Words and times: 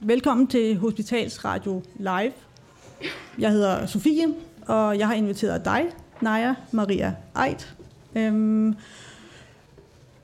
velkommen 0.00 0.46
til 0.46 0.78
Hospitalsradio 0.78 1.82
Live. 1.96 2.32
Jeg 3.38 3.50
hedder 3.50 3.86
Sofie, 3.86 4.34
og 4.66 4.98
jeg 4.98 5.06
har 5.06 5.14
inviteret 5.14 5.64
dig, 5.64 5.86
Naja 6.20 6.54
Maria 6.72 7.14
Eit. 7.46 7.76
Øhm, 8.14 8.76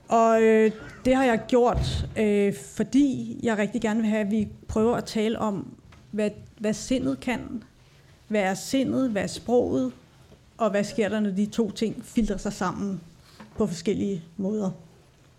og 0.07 0.43
øh, 0.43 0.71
det 1.05 1.15
har 1.15 1.23
jeg 1.23 1.41
gjort, 1.47 2.07
øh, 2.17 2.53
fordi 2.75 3.39
jeg 3.43 3.57
rigtig 3.57 3.81
gerne 3.81 4.01
vil 4.01 4.09
have, 4.09 4.21
at 4.21 4.31
vi 4.31 4.47
prøver 4.67 4.95
at 4.95 5.05
tale 5.05 5.39
om, 5.39 5.67
hvad, 6.11 6.29
hvad 6.59 6.73
sindet 6.73 7.19
kan. 7.19 7.63
Hvad 8.27 8.41
er 8.41 8.53
sindet, 8.53 9.09
hvad 9.09 9.23
er 9.23 9.27
sproget, 9.27 9.91
og 10.57 10.69
hvad 10.71 10.83
sker 10.83 11.09
der, 11.09 11.19
når 11.19 11.31
de 11.31 11.45
to 11.45 11.71
ting 11.71 12.05
filtrer 12.05 12.37
sig 12.37 12.53
sammen 12.53 13.01
på 13.57 13.67
forskellige 13.67 14.23
måder. 14.37 14.71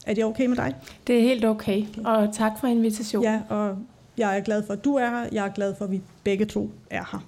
Er 0.07 0.15
det 0.15 0.25
okay 0.25 0.47
med 0.47 0.57
dig? 0.57 0.75
Det 1.07 1.17
er 1.19 1.23
helt 1.23 1.45
okay, 1.45 1.85
og 2.05 2.35
tak 2.35 2.53
for 2.61 2.67
invitationen. 2.67 3.33
Ja, 3.33 3.41
og 3.49 3.79
jeg 4.19 4.39
er 4.39 4.41
glad 4.41 4.67
for, 4.67 4.73
at 4.73 4.85
du 4.85 4.95
er 4.95 5.11
her. 5.11 5.29
Jeg 5.33 5.47
er 5.47 5.53
glad 5.53 5.75
for, 5.75 5.85
at 5.85 5.91
vi 5.91 6.03
begge 6.25 6.45
to 6.45 6.71
er 6.91 7.05
her. 7.13 7.27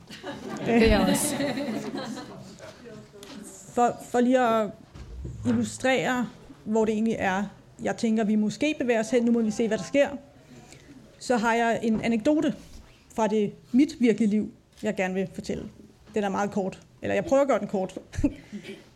Det 0.66 0.74
er 0.74 0.86
jeg 0.86 1.00
også. 1.10 1.34
For, 3.72 3.96
for 4.10 4.20
lige 4.20 4.40
at 4.40 4.70
illustrere, 5.46 6.28
hvor 6.64 6.84
det 6.84 6.94
egentlig 6.94 7.16
er, 7.18 7.44
jeg 7.82 7.96
tænker, 7.96 8.24
vi 8.24 8.34
måske 8.34 8.74
bevæger 8.78 9.00
os 9.00 9.10
hen. 9.10 9.24
Nu 9.24 9.32
må 9.32 9.42
vi 9.42 9.50
se, 9.50 9.68
hvad 9.68 9.78
der 9.78 9.84
sker. 9.84 10.08
Så 11.18 11.36
har 11.36 11.54
jeg 11.54 11.80
en 11.82 12.00
anekdote 12.00 12.54
fra 13.14 13.26
det 13.26 13.52
mit 13.72 13.96
virkelige 14.00 14.30
liv, 14.30 14.52
jeg 14.82 14.96
gerne 14.96 15.14
vil 15.14 15.28
fortælle. 15.34 15.68
Den 16.14 16.24
er 16.24 16.28
meget 16.28 16.50
kort. 16.50 16.80
Eller 17.02 17.14
jeg 17.14 17.24
prøver 17.24 17.42
at 17.42 17.48
gøre 17.48 17.58
den 17.58 17.68
kort. 17.68 17.98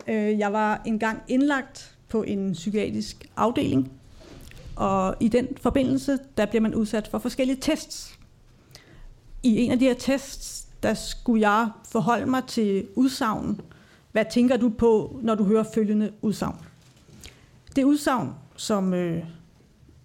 Øh, 0.07 0.39
jeg 0.39 0.53
var 0.53 0.83
engang 0.87 1.23
indlagt 1.29 1.97
på 2.09 2.23
en 2.23 2.53
psykiatrisk 2.53 3.27
afdeling, 3.37 3.93
og 4.77 5.17
i 5.21 5.29
den 5.29 5.49
forbindelse, 5.61 6.19
der 6.37 6.47
bliver 6.47 6.63
man 6.63 6.75
udsat 6.75 7.09
for 7.09 7.19
forskellige 7.19 7.59
tests. 7.61 8.19
I 9.43 9.57
en 9.57 9.71
af 9.71 9.79
de 9.79 9.85
her 9.85 9.95
tests, 9.95 10.67
der 10.83 10.95
skulle 10.95 11.49
jeg 11.51 11.69
forholde 11.93 12.27
mig 12.27 12.45
til 12.45 12.87
udsagn. 12.95 13.61
Hvad 14.13 14.25
tænker 14.31 14.57
du 14.57 14.69
på, 14.69 15.19
når 15.23 15.35
du 15.35 15.45
hører 15.45 15.65
følgende 15.75 16.13
udsagn? 16.23 16.57
Det 17.77 17.85
udsagn, 17.85 18.31
som 18.57 18.95
øh, 18.95 19.25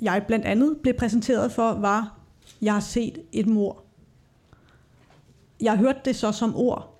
jeg 0.01 0.23
blandt 0.27 0.45
andet 0.45 0.77
blev 0.77 0.93
præsenteret 0.93 1.51
for, 1.51 1.73
var, 1.73 2.17
jeg 2.61 2.73
har 2.73 2.79
set 2.79 3.17
et 3.31 3.47
mor. 3.47 3.83
Jeg 5.61 5.77
hørte 5.77 5.99
det 6.05 6.15
så 6.15 6.31
som 6.31 6.55
ord. 6.55 6.99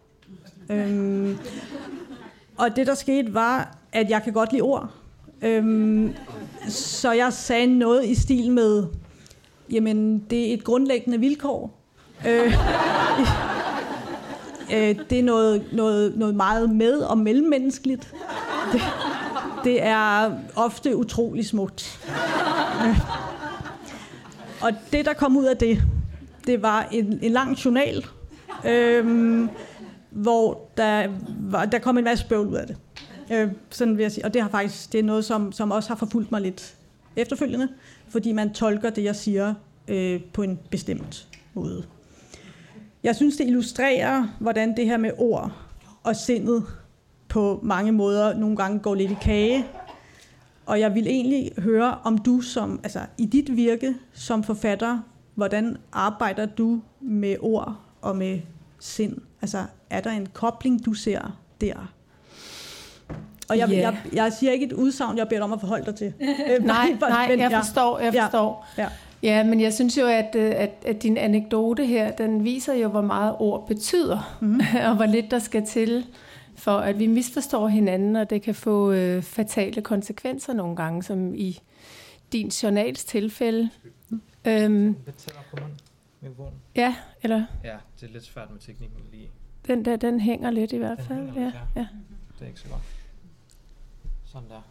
Øhm, 0.70 1.38
og 2.58 2.76
det, 2.76 2.88
der 2.88 2.96
skete, 2.96 3.34
var, 3.34 3.78
at 3.92 4.10
jeg 4.10 4.24
kan 4.24 4.34
godt 4.34 4.52
lide 4.52 4.62
ord. 4.62 4.92
Øhm, 5.42 6.16
så 6.68 7.12
jeg 7.12 7.34
sagde 7.34 7.68
noget 7.68 8.06
i 8.06 8.16
stil 8.16 8.52
med, 8.52 8.84
jamen, 9.72 10.20
det 10.30 10.50
er 10.50 10.54
et 10.54 10.64
grundlæggende 10.64 11.20
vilkår. 11.20 11.80
Øh, 12.28 12.46
øh, 14.74 14.96
det 15.10 15.20
er 15.20 15.24
noget, 15.24 15.66
noget, 15.74 16.18
noget 16.18 16.36
meget 16.36 16.70
med- 16.70 17.00
og 17.00 17.18
mellemmenneskeligt. 17.18 18.14
Det, 18.74 18.82
det 19.64 19.84
er 19.84 20.32
ofte 20.56 20.98
utrolig 20.98 21.46
smukt. 21.46 22.00
Øh. 22.86 23.00
Og 24.62 24.72
det, 24.92 25.06
der 25.06 25.14
kom 25.14 25.38
ud 25.38 25.46
af 25.46 25.58
det, 25.58 25.82
det 26.48 26.62
var 26.62 26.88
en, 26.92 27.20
en 27.22 27.32
lang 27.32 27.66
journal, 27.66 28.06
øh, 28.66 29.48
hvor 30.10 30.70
der, 30.78 31.08
var, 31.40 31.66
der 31.66 31.80
kom 31.80 31.98
en 31.98 32.04
masse 32.04 32.26
bøvl 32.30 32.48
ud 32.48 32.56
af 32.56 32.68
det. 32.68 32.78
Øh, 33.32 33.52
sådan 33.70 33.98
vil 33.98 34.04
jeg 34.04 34.12
sige. 34.12 34.26
Og 34.26 34.34
det 34.34 34.42
har 34.42 34.50
faktisk 34.50 34.92
det 34.92 35.00
er 35.00 35.04
noget, 35.04 35.26
som, 35.26 35.52
som 35.52 35.72
også 35.72 35.90
har 35.90 35.96
forfulgt 35.96 36.32
mig 36.32 36.42
lidt 36.42 36.76
efterfølgende, 37.16 37.70
fordi 38.10 38.32
man 38.32 38.54
tolker 38.54 38.90
det, 38.90 39.04
jeg 39.04 39.16
siger, 39.16 39.54
øh, 39.88 40.22
på 40.34 40.44
en 40.44 40.60
bestemt 40.70 41.28
måde. 41.54 41.84
Jeg 43.04 43.16
synes, 43.16 43.38
det 43.38 43.48
illustrerer, 43.48 44.28
hvordan 44.40 44.78
det 44.78 44.86
her 44.86 44.98
med 44.98 45.12
ord 45.18 45.52
og 46.04 46.16
sindet 46.16 46.64
på 47.30 47.60
mange 47.64 47.92
måder 47.92 48.38
nogle 48.38 48.58
gange 48.58 48.80
går 48.80 48.96
lidt 48.96 49.12
i 49.12 49.18
kage. 49.22 49.66
Og 50.66 50.80
jeg 50.80 50.96
vil 50.96 51.08
egentlig 51.08 51.52
høre, 51.58 51.98
om 52.04 52.18
du 52.18 52.42
som, 52.42 52.80
altså 52.84 53.00
i 53.18 53.26
dit 53.26 53.56
virke 53.56 53.96
som 54.14 54.44
forfatter, 54.44 55.00
hvordan 55.36 55.78
arbejder 55.92 56.46
du 56.46 56.82
med 57.02 57.36
ord 57.40 57.76
og 58.02 58.16
med 58.16 58.40
sind? 58.80 59.18
Altså 59.42 59.66
er 59.90 60.02
der 60.02 60.12
en 60.12 60.28
kobling, 60.34 60.86
du 60.86 60.94
ser 60.94 61.38
der? 61.62 61.94
Og 63.50 63.58
jeg, 63.58 63.70
Ja. 63.70 63.80
jeg, 63.80 63.98
jeg 64.14 64.34
siger 64.34 64.52
ikke 64.52 64.66
et 64.66 64.74
udsagn, 64.74 65.18
jeg 65.18 65.28
beder 65.30 65.44
om 65.44 65.54
at 65.54 65.60
forholde 65.60 65.86
dig 65.86 65.96
til. 65.96 66.14
Øh, 66.60 66.64
Nej, 66.66 66.98
nej, 67.00 67.28
men 67.30 67.40
jeg 67.40 67.52
ja. 67.52 67.60
forstår, 67.60 68.00
jeg 68.00 68.14
Ja. 68.14 68.24
forstår. 68.24 68.68
Ja. 68.78 68.88
Ja, 69.24 69.44
men 69.44 69.62
jeg 69.62 69.74
synes 69.74 69.98
jo, 69.98 70.06
at, 70.06 70.36
øh, 70.36 70.52
at, 70.56 70.72
at 70.86 71.04
din 71.04 71.18
anekdote 71.18 71.86
her, 71.86 72.12
den 72.12 72.44
viser 72.44 72.74
jo, 72.74 72.88
hvor 72.90 73.02
meget 73.02 73.36
ord 73.40 73.68
betyder, 73.68 74.38
mm. 74.42 74.60
og 74.90 74.96
hvor 74.96 75.06
lidt 75.06 75.32
der 75.32 75.40
skal 75.40 75.66
til, 75.66 76.06
for 76.56 76.78
at 76.78 77.00
vi 77.00 77.08
misforstår 77.08 77.68
hinanden, 77.68 78.16
og 78.16 78.30
det 78.30 78.42
kan 78.42 78.56
få 78.56 78.92
øh, 78.92 79.22
fatale 79.24 79.82
konsekvenser 79.82 80.54
nogle 80.54 80.76
gange, 80.76 81.04
som 81.04 81.36
i 81.36 81.60
din 82.32 82.48
journals 82.48 83.06
tilfælde. 83.06 83.70
Øhm, 84.46 84.96
Lidt 85.06 85.18
tættere 85.18 85.44
på 85.52 85.58
munden. 85.62 85.78
Mikrofonen. 86.22 86.54
ja, 86.76 86.96
eller 87.24 87.44
Ja, 87.64 87.76
det 88.02 88.10
er 88.10 88.14
lidt 88.14 88.26
svært 88.26 88.52
med 88.52 88.60
teknikken 88.60 89.00
lige. 89.12 89.30
den 89.68 89.86
der, 89.86 89.96
den 89.96 90.20
hænger 90.20 90.52
lidt 90.52 90.72
i 90.74 90.78
hvert 90.78 90.98
Den 90.98 91.06
fald. 91.06 91.18
hænger 91.20 91.34
Ja, 91.42 91.46
lidt, 91.46 91.56
ja. 91.76 91.80
ja. 91.82 91.88
Det 92.40 92.44
er 92.44 92.48
ikke 92.48 92.60
så 92.60 92.68
godt. 92.70 92.82
Sådan 94.32 94.50
der. 94.50 94.62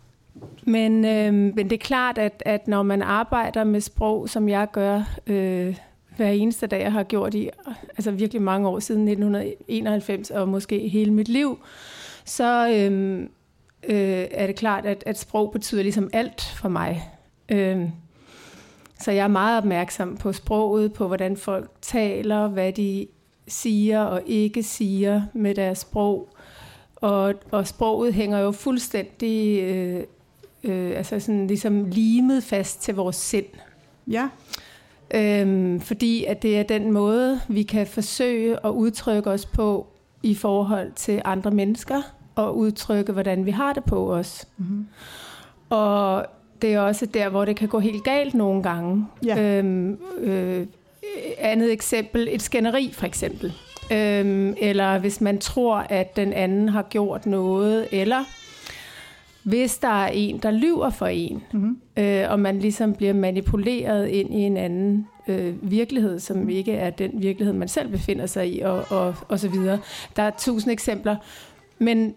Men, 0.62 1.04
øh, 1.04 1.54
men 1.54 1.70
det 1.70 1.72
er 1.72 1.84
klart, 1.84 2.18
at, 2.18 2.42
at 2.46 2.68
når 2.68 2.82
man 2.82 3.02
arbejder 3.02 3.64
med 3.64 3.80
sprog, 3.80 4.28
som 4.28 4.48
jeg 4.48 4.68
gør 4.72 5.02
øh, 5.26 5.76
hver 6.16 6.30
eneste 6.30 6.66
dag, 6.66 6.80
jeg 6.80 6.92
har 6.92 7.02
gjort 7.02 7.34
i 7.34 7.50
altså 7.88 8.10
virkelig 8.10 8.42
mange 8.42 8.68
år 8.68 8.78
siden 8.78 9.08
1991, 9.08 10.30
og 10.30 10.48
måske 10.48 10.88
hele 10.88 11.12
mit 11.12 11.28
liv, 11.28 11.58
så 12.24 12.68
øh, 12.68 13.20
øh, 13.82 14.26
er 14.30 14.46
det 14.46 14.56
klart, 14.56 14.86
at, 14.86 15.02
at 15.06 15.18
sprog 15.18 15.52
betyder 15.52 15.82
ligesom 15.82 16.10
alt 16.12 16.42
for 16.42 16.68
mig. 16.68 17.10
Øh, 17.48 17.88
så 18.98 19.12
jeg 19.12 19.24
er 19.24 19.28
meget 19.28 19.58
opmærksom 19.58 20.16
på 20.16 20.32
sproget, 20.32 20.92
på 20.92 21.06
hvordan 21.06 21.36
folk 21.36 21.70
taler, 21.82 22.48
hvad 22.48 22.72
de 22.72 23.06
siger 23.48 24.02
og 24.02 24.22
ikke 24.26 24.62
siger 24.62 25.22
med 25.32 25.54
deres 25.54 25.78
sprog. 25.78 26.28
Og, 26.96 27.34
og 27.50 27.66
sproget 27.66 28.14
hænger 28.14 28.38
jo 28.38 28.52
fuldstændig 28.52 29.62
øh, 29.62 30.02
øh, 30.64 30.96
altså 30.96 31.20
sådan 31.20 31.46
ligesom 31.46 31.84
limet 31.84 32.42
fast 32.42 32.82
til 32.82 32.94
vores 32.94 33.16
sind. 33.16 33.46
ja. 34.06 34.28
Øhm, 35.14 35.80
fordi 35.80 36.24
at 36.24 36.42
det 36.42 36.58
er 36.58 36.62
den 36.62 36.92
måde, 36.92 37.40
vi 37.48 37.62
kan 37.62 37.86
forsøge 37.86 38.66
at 38.66 38.70
udtrykke 38.70 39.30
os 39.30 39.46
på 39.46 39.86
i 40.22 40.34
forhold 40.34 40.92
til 40.92 41.22
andre 41.24 41.50
mennesker, 41.50 42.02
og 42.36 42.56
udtrykke, 42.56 43.12
hvordan 43.12 43.46
vi 43.46 43.50
har 43.50 43.72
det 43.72 43.84
på 43.84 44.14
os. 44.14 44.48
Mm-hmm. 44.56 44.86
Og 45.70 46.26
det 46.62 46.72
er 46.72 46.80
også 46.80 47.06
der, 47.06 47.28
hvor 47.28 47.44
det 47.44 47.56
kan 47.56 47.68
gå 47.68 47.78
helt 47.78 48.04
galt 48.04 48.34
nogle 48.34 48.62
gange. 48.62 49.06
Ja. 49.24 49.58
Øhm, 49.58 49.98
øh, 50.18 50.66
andet 51.38 51.72
eksempel, 51.72 52.28
et 52.30 52.42
skænderi 52.42 52.90
for 52.92 53.06
eksempel. 53.06 53.52
Øhm, 53.92 54.54
eller 54.60 54.98
hvis 54.98 55.20
man 55.20 55.38
tror, 55.38 55.76
at 55.76 56.16
den 56.16 56.32
anden 56.32 56.68
har 56.68 56.82
gjort 56.82 57.26
noget, 57.26 57.88
eller 57.92 58.24
hvis 59.42 59.78
der 59.78 59.88
er 60.04 60.08
en, 60.08 60.38
der 60.38 60.50
lyver 60.50 60.90
for 60.90 61.06
en, 61.06 61.42
Mm-hmm. 61.52 61.78
øh, 61.96 62.24
og 62.30 62.40
man 62.40 62.58
ligesom 62.58 62.94
bliver 62.94 63.12
manipuleret 63.12 64.08
ind 64.08 64.34
i 64.34 64.38
en 64.38 64.56
anden 64.56 65.06
øh, 65.28 65.70
virkelighed, 65.70 66.18
som 66.18 66.48
ikke 66.48 66.72
er 66.72 66.90
den 66.90 67.10
virkelighed, 67.14 67.54
man 67.54 67.68
selv 67.68 67.88
befinder 67.88 68.26
sig 68.26 68.54
i, 68.54 68.60
og, 68.60 68.84
og, 68.90 69.14
og 69.28 69.38
så 69.40 69.48
videre. 69.48 69.78
Der 70.16 70.22
er 70.22 70.30
tusind 70.38 70.72
eksempler, 70.72 71.16
men 71.78 72.14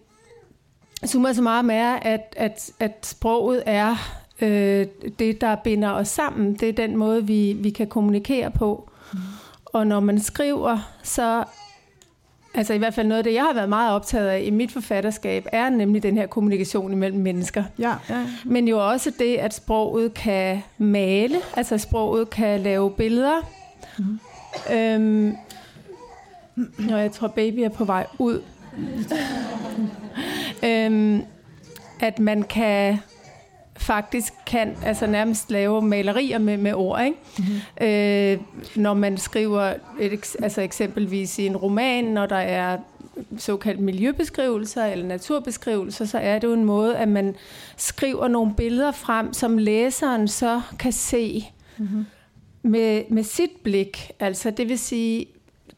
summa 1.05 1.33
summarum 1.33 1.69
er, 1.69 1.93
at, 1.93 2.33
at, 2.37 2.71
at 2.79 2.97
sproget 3.05 3.63
er 3.65 3.95
øh, 4.41 4.87
det, 5.19 5.41
der 5.41 5.55
binder 5.55 5.89
os 5.89 6.07
sammen. 6.07 6.53
Det 6.53 6.69
er 6.69 6.73
den 6.73 6.97
måde, 6.97 7.27
vi, 7.27 7.53
vi 7.53 7.69
kan 7.69 7.87
kommunikere 7.87 8.51
på. 8.51 8.88
Og 9.73 9.87
når 9.87 9.99
man 9.99 10.19
skriver, 10.19 10.93
så 11.03 11.43
Altså 12.53 12.73
i 12.73 12.77
hvert 12.77 12.93
fald 12.93 13.07
noget 13.07 13.17
af 13.17 13.23
det, 13.23 13.33
jeg 13.33 13.43
har 13.43 13.53
været 13.53 13.69
meget 13.69 13.93
optaget 13.93 14.27
af 14.27 14.41
i 14.45 14.49
mit 14.49 14.71
forfatterskab, 14.71 15.45
er 15.51 15.69
nemlig 15.69 16.03
den 16.03 16.17
her 16.17 16.27
kommunikation 16.27 16.93
imellem 16.93 17.19
mennesker. 17.19 17.63
Ja, 17.79 17.93
ja. 18.09 18.27
Men 18.45 18.67
jo 18.67 18.89
også 18.89 19.11
det, 19.19 19.35
at 19.35 19.53
sproget 19.53 20.13
kan 20.13 20.63
male, 20.77 21.37
altså 21.55 21.77
sproget 21.77 22.29
kan 22.29 22.59
lave 22.59 22.91
billeder. 22.91 23.49
Mm. 23.97 24.19
Øhm, 24.73 25.35
og 26.91 26.99
jeg 26.99 27.11
tror, 27.11 27.27
baby 27.27 27.59
er 27.59 27.69
på 27.69 27.85
vej 27.85 28.07
ud. 28.19 28.41
øhm, 30.69 31.23
at 31.99 32.19
man 32.19 32.43
kan 32.43 32.99
faktisk 33.79 34.33
kan 34.45 34.75
altså 34.83 35.07
nærmest 35.07 35.51
lave 35.51 35.81
malerier 35.81 36.37
med, 36.37 36.57
med 36.57 36.73
ord, 36.73 37.03
ikke? 37.03 37.17
Mm-hmm. 37.37 37.87
Øh, 37.87 38.37
når 38.75 38.93
man 38.93 39.17
skriver 39.17 39.73
et, 39.99 40.35
altså 40.43 40.61
eksempelvis 40.61 41.39
i 41.39 41.45
en 41.45 41.57
roman, 41.57 42.03
når 42.03 42.25
der 42.25 42.35
er 42.35 42.77
såkaldt 43.37 43.79
miljøbeskrivelser 43.79 44.85
eller 44.85 45.05
naturbeskrivelser, 45.05 46.05
så 46.05 46.17
er 46.17 46.39
det 46.39 46.47
jo 46.47 46.53
en 46.53 46.65
måde, 46.65 46.97
at 46.97 47.07
man 47.07 47.35
skriver 47.77 48.27
nogle 48.27 48.53
billeder 48.57 48.91
frem, 48.91 49.33
som 49.33 49.57
læseren 49.57 50.27
så 50.27 50.61
kan 50.79 50.91
se. 50.91 51.45
Mm-hmm. 51.77 52.05
med, 52.63 53.03
med 53.09 53.23
sit 53.23 53.51
blik. 53.63 54.11
Altså 54.19 54.51
det 54.51 54.69
vil 54.69 54.79
sige, 54.79 55.25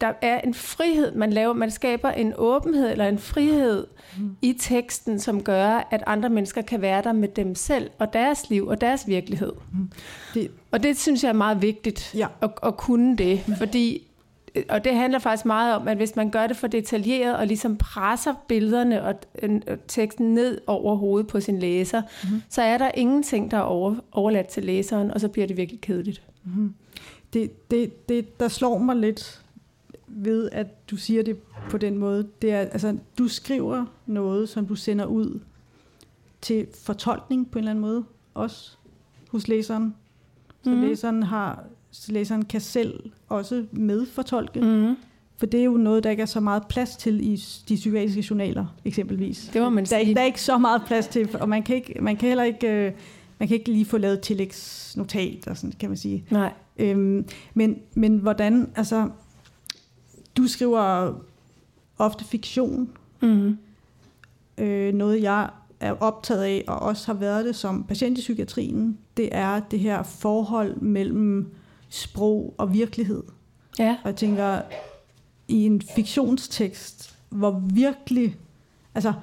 der 0.01 0.13
er 0.21 0.41
en 0.41 0.53
frihed, 0.53 1.15
man 1.15 1.33
laver, 1.33 1.53
man 1.53 1.71
skaber 1.71 2.09
en 2.09 2.33
åbenhed 2.37 2.91
eller 2.91 3.07
en 3.07 3.19
frihed 3.19 3.87
mm. 4.17 4.35
i 4.41 4.53
teksten, 4.59 5.19
som 5.19 5.43
gør, 5.43 5.87
at 5.91 6.03
andre 6.07 6.29
mennesker 6.29 6.61
kan 6.61 6.81
være 6.81 7.03
der 7.03 7.13
med 7.13 7.27
dem 7.27 7.55
selv 7.55 7.89
og 7.99 8.13
deres 8.13 8.49
liv 8.49 8.67
og 8.67 8.81
deres 8.81 9.07
virkelighed. 9.07 9.53
Mm. 9.73 9.91
Det, 10.33 10.51
og 10.71 10.83
det 10.83 10.97
synes 10.97 11.23
jeg 11.23 11.29
er 11.29 11.33
meget 11.33 11.61
vigtigt 11.61 12.13
ja. 12.17 12.27
at, 12.41 12.49
at 12.63 12.77
kunne 12.77 13.17
det, 13.17 13.43
fordi 13.57 14.07
og 14.69 14.83
det 14.83 14.95
handler 14.95 15.19
faktisk 15.19 15.45
meget 15.45 15.75
om, 15.75 15.87
at 15.87 15.97
hvis 15.97 16.15
man 16.15 16.29
gør 16.29 16.47
det 16.47 16.57
for 16.57 16.67
detaljeret 16.67 17.37
og 17.37 17.47
ligesom 17.47 17.77
presser 17.77 18.33
billederne 18.47 19.03
og, 19.03 19.15
teksten 19.87 20.33
ned 20.33 20.61
over 20.67 20.95
hovedet 20.95 21.27
på 21.27 21.39
sin 21.39 21.59
læser, 21.59 22.01
mm-hmm. 22.01 22.41
så 22.49 22.61
er 22.61 22.77
der 22.77 22.91
ingenting, 22.93 23.51
der 23.51 23.57
er 23.57 23.61
over, 23.61 23.95
overladt 24.11 24.47
til 24.47 24.63
læseren, 24.63 25.11
og 25.11 25.21
så 25.21 25.27
bliver 25.27 25.47
det 25.47 25.57
virkelig 25.57 25.81
kedeligt. 25.81 26.21
Mm-hmm. 26.43 26.73
Det, 27.33 27.71
det, 27.71 28.09
det, 28.09 28.39
der 28.39 28.47
slår 28.47 28.77
mig 28.77 28.95
lidt 28.95 29.41
ved, 30.15 30.49
at 30.51 30.89
du 30.89 30.97
siger 30.97 31.23
det 31.23 31.37
på 31.69 31.77
den 31.77 31.97
måde, 31.97 32.27
det 32.41 32.51
er, 32.51 32.59
altså, 32.59 32.97
du 33.17 33.27
skriver 33.27 33.85
noget, 34.05 34.49
som 34.49 34.67
du 34.67 34.75
sender 34.75 35.05
ud 35.05 35.39
til 36.41 36.67
fortolkning 36.73 37.51
på 37.51 37.59
en 37.59 37.63
eller 37.63 37.71
anden 37.71 37.81
måde, 37.81 38.03
også 38.33 38.77
hos 39.29 39.47
læseren. 39.47 39.95
Så 40.63 40.69
mm. 40.69 40.81
læseren 40.81 41.23
har 41.23 41.65
så 41.91 42.11
læseren 42.11 42.45
kan 42.45 42.61
selv 42.61 43.11
også 43.29 43.65
medfortolke. 43.71 44.61
Mm. 44.61 44.95
For 45.37 45.45
det 45.45 45.59
er 45.59 45.63
jo 45.63 45.77
noget, 45.77 46.03
der 46.03 46.09
ikke 46.09 46.21
er 46.21 46.25
så 46.25 46.39
meget 46.39 46.67
plads 46.67 46.95
til 46.95 47.33
i 47.33 47.35
de 47.69 47.75
psykiatriske 47.75 48.25
journaler, 48.29 48.65
eksempelvis. 48.85 49.49
Det 49.53 49.61
må 49.61 49.69
man 49.69 49.85
sige. 49.85 50.05
Der, 50.05 50.13
der 50.13 50.21
er 50.21 50.25
ikke 50.25 50.41
så 50.41 50.57
meget 50.57 50.81
plads 50.87 51.07
til, 51.07 51.29
og 51.33 51.49
man 51.49 51.63
kan, 51.63 51.75
ikke, 51.75 52.01
man 52.01 52.17
kan 52.17 52.27
heller 52.27 52.43
ikke, 52.43 52.67
øh, 52.67 52.91
man 53.39 53.47
kan 53.47 53.57
ikke 53.57 53.71
lige 53.71 53.85
få 53.85 53.97
lavet 53.97 54.21
tillægsnotat, 54.21 55.47
og 55.47 55.57
sådan, 55.57 55.73
kan 55.79 55.89
man 55.89 55.97
sige. 55.97 56.25
Nej. 56.29 56.53
Øhm, 56.77 57.25
men, 57.53 57.79
men 57.93 58.17
hvordan, 58.17 58.69
altså, 58.75 59.09
du 60.37 60.47
skriver 60.47 61.13
ofte 61.97 62.25
fiktion. 62.25 62.89
Mm. 63.21 63.57
Øh, 64.57 64.93
noget, 64.93 65.21
jeg 65.21 65.49
er 65.79 65.91
optaget 65.91 66.43
af, 66.43 66.63
og 66.67 66.79
også 66.79 67.05
har 67.05 67.13
været 67.13 67.45
det 67.45 67.55
som 67.55 67.83
patient 67.83 68.17
i 68.17 68.21
psykiatrien, 68.21 68.97
det 69.17 69.29
er 69.31 69.59
det 69.59 69.79
her 69.79 70.03
forhold 70.03 70.75
mellem 70.75 71.51
sprog 71.89 72.53
og 72.57 72.73
virkelighed. 72.73 73.23
Ja. 73.79 73.97
Og 74.03 74.07
jeg 74.07 74.15
tænker, 74.15 74.61
i 75.47 75.65
en 75.65 75.81
fiktionstekst, 75.95 77.15
hvor 77.29 77.61
virkelig, 77.73 78.37
altså, 78.95 79.13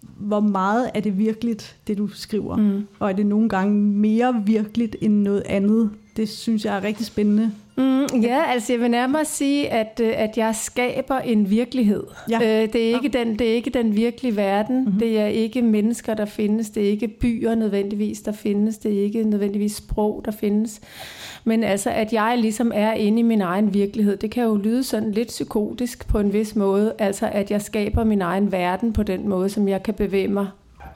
hvor 0.00 0.40
meget 0.40 0.90
er 0.94 1.00
det 1.00 1.18
virkeligt, 1.18 1.76
det 1.86 1.98
du 1.98 2.08
skriver? 2.08 2.56
Mm. 2.56 2.86
Og 2.98 3.10
er 3.10 3.12
det 3.12 3.26
nogle 3.26 3.48
gange 3.48 3.74
mere 3.74 4.42
virkeligt 4.46 4.96
end 5.00 5.14
noget 5.14 5.42
andet? 5.46 5.90
Det 6.16 6.28
synes 6.28 6.64
jeg 6.64 6.76
er 6.76 6.82
rigtig 6.82 7.06
spændende. 7.06 7.52
Mm, 7.78 8.20
ja, 8.22 8.42
altså 8.52 8.72
jeg 8.72 8.80
vil 8.80 8.90
nærmere 8.90 9.24
sige, 9.24 9.68
at, 9.68 10.00
øh, 10.02 10.12
at 10.16 10.36
jeg 10.36 10.54
skaber 10.54 11.18
en 11.18 11.50
virkelighed. 11.50 12.04
Ja. 12.30 12.36
Øh, 12.36 12.72
det, 12.72 12.90
er 12.90 12.94
ikke 12.94 13.10
ja. 13.14 13.24
den, 13.24 13.38
det 13.38 13.50
er 13.50 13.54
ikke 13.54 13.70
den 13.70 13.96
virkelige 13.96 14.36
verden. 14.36 14.84
Mm-hmm. 14.84 14.98
Det 14.98 15.18
er 15.20 15.26
ikke 15.26 15.62
mennesker, 15.62 16.14
der 16.14 16.24
findes. 16.24 16.70
Det 16.70 16.84
er 16.84 16.90
ikke 16.90 17.08
byer 17.08 17.54
nødvendigvis, 17.54 18.20
der 18.20 18.32
findes. 18.32 18.78
Det 18.78 18.98
er 18.98 19.02
ikke 19.02 19.24
nødvendigvis 19.24 19.76
sprog, 19.76 20.22
der 20.24 20.30
findes. 20.30 20.80
Men 21.44 21.64
altså, 21.64 21.90
at 21.90 22.12
jeg 22.12 22.38
ligesom 22.38 22.72
er 22.74 22.92
inde 22.92 23.18
i 23.18 23.22
min 23.22 23.40
egen 23.40 23.74
virkelighed, 23.74 24.16
det 24.16 24.30
kan 24.30 24.44
jo 24.44 24.56
lyde 24.56 24.84
sådan 24.84 25.12
lidt 25.12 25.28
psykotisk 25.28 26.08
på 26.08 26.18
en 26.18 26.32
vis 26.32 26.56
måde. 26.56 26.94
Altså, 26.98 27.28
at 27.32 27.50
jeg 27.50 27.62
skaber 27.62 28.04
min 28.04 28.22
egen 28.22 28.52
verden 28.52 28.92
på 28.92 29.02
den 29.02 29.28
måde, 29.28 29.48
som 29.48 29.68
jeg 29.68 29.82
kan 29.82 29.94
bevæge 29.94 30.28
mig 30.28 30.46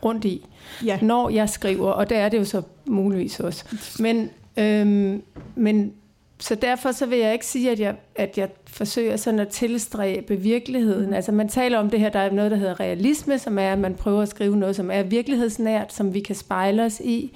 rundt 0.05 0.25
i, 0.25 0.47
ja. 0.85 0.99
når 1.03 1.29
jeg 1.29 1.49
skriver. 1.49 1.91
Og 1.91 2.11
det 2.11 2.17
er 2.17 2.29
det 2.29 2.39
jo 2.39 2.45
så 2.45 2.63
muligvis 2.87 3.41
også. 3.41 3.65
Men, 3.99 4.31
øhm, 4.57 5.23
men 5.55 5.93
så 6.43 6.55
derfor 6.55 6.93
så 6.93 7.07
vil 7.07 7.19
jeg 7.19 7.33
ikke 7.33 7.47
sige, 7.47 7.71
at 7.71 7.81
jeg, 7.81 7.97
at 8.15 8.39
jeg 8.39 8.49
forsøger 8.67 9.17
sådan 9.17 9.41
at 9.41 9.49
tilstræbe 9.49 10.37
virkeligheden. 10.37 11.07
Mm. 11.07 11.15
Altså 11.15 11.33
man 11.33 11.49
taler 11.49 11.79
om 11.79 11.91
det 11.91 12.01
her, 12.01 12.11
der 12.11 12.19
er 12.19 12.33
noget, 12.33 12.51
der 12.51 12.57
hedder 12.57 12.81
realisme, 12.81 13.39
som 13.39 13.59
er, 13.59 13.73
at 13.73 13.79
man 13.79 13.95
prøver 13.95 14.23
at 14.23 14.29
skrive 14.29 14.57
noget, 14.57 14.77
som 14.77 14.91
er 14.91 15.03
virkelighedsnært, 15.03 15.93
som 15.93 16.15
vi 16.15 16.21
kan 16.21 16.37
spejle 16.37 16.85
os 16.85 17.01
i, 17.01 17.33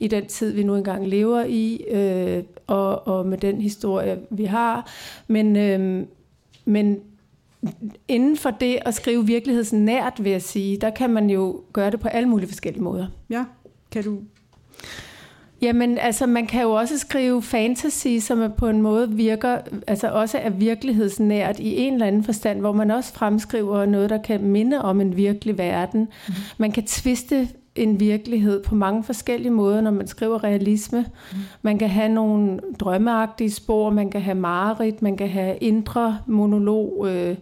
i 0.00 0.08
den 0.08 0.26
tid, 0.26 0.52
vi 0.52 0.62
nu 0.62 0.76
engang 0.76 1.06
lever 1.06 1.44
i, 1.44 1.84
øh, 1.90 2.44
og, 2.66 3.08
og 3.08 3.26
med 3.26 3.38
den 3.38 3.60
historie, 3.60 4.18
vi 4.30 4.44
har. 4.44 4.90
Men, 5.28 5.56
øh, 5.56 6.06
men 6.64 7.00
inden 8.08 8.36
for 8.36 8.50
det 8.50 8.78
at 8.82 8.94
skrive 8.94 9.26
virkelighedsnært, 9.26 10.24
vil 10.24 10.32
jeg 10.32 10.42
sige, 10.42 10.76
der 10.76 10.90
kan 10.90 11.10
man 11.10 11.30
jo 11.30 11.60
gøre 11.72 11.90
det 11.90 12.00
på 12.00 12.08
alle 12.08 12.28
mulige 12.28 12.48
forskellige 12.48 12.82
måder. 12.82 13.06
Ja, 13.30 13.44
kan 13.90 14.04
du 14.04 14.18
Jamen, 15.62 15.98
altså, 15.98 16.26
man 16.26 16.46
kan 16.46 16.62
jo 16.62 16.70
også 16.70 16.98
skrive 16.98 17.42
fantasy, 17.42 18.18
som 18.20 18.52
på 18.56 18.68
en 18.68 18.82
måde 18.82 19.10
virker, 19.10 19.58
altså 19.86 20.08
også 20.08 20.38
er 20.38 20.50
virkelighedsnært 20.50 21.58
i 21.58 21.76
en 21.76 21.92
eller 21.92 22.06
anden 22.06 22.24
forstand, 22.24 22.60
hvor 22.60 22.72
man 22.72 22.90
også 22.90 23.12
fremskriver 23.12 23.86
noget, 23.86 24.10
der 24.10 24.22
kan 24.22 24.42
minde 24.42 24.82
om 24.82 25.00
en 25.00 25.16
virkelig 25.16 25.58
verden. 25.58 26.00
Mm. 26.28 26.34
Man 26.58 26.72
kan 26.72 26.86
tviste 26.86 27.48
en 27.74 28.00
virkelighed 28.00 28.62
på 28.62 28.74
mange 28.74 29.04
forskellige 29.04 29.50
måder, 29.50 29.80
når 29.80 29.90
man 29.90 30.06
skriver 30.06 30.44
realisme. 30.44 31.06
Mm. 31.32 31.38
Man 31.62 31.78
kan 31.78 31.88
have 31.88 32.08
nogle 32.08 32.60
drømmeagtige 32.80 33.50
spor, 33.50 33.90
man 33.90 34.10
kan 34.10 34.20
have 34.20 34.34
mareridt, 34.34 35.02
man 35.02 35.16
kan 35.16 35.28
have 35.28 35.56
indre 35.56 36.18
monolog, 36.26 37.06
øh, 37.08 37.36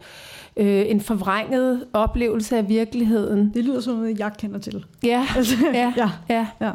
øh, 0.56 0.84
en 0.90 1.00
forvrænget 1.00 1.84
oplevelse 1.92 2.56
af 2.56 2.68
virkeligheden. 2.68 3.50
Det 3.54 3.64
lyder 3.64 3.80
som 3.80 3.94
noget, 3.94 4.18
jeg 4.18 4.32
kender 4.38 4.58
til. 4.58 4.84
Ja, 5.02 5.26
altså, 5.36 5.56
ja, 5.74 5.92
ja. 6.28 6.46
ja. 6.60 6.72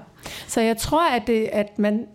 Så 0.48 0.62
jeg 0.62 0.78
tror, 0.78 1.10
at, 1.10 1.28
det, 1.28 1.50
at 1.52 1.80
man... 1.80 2.06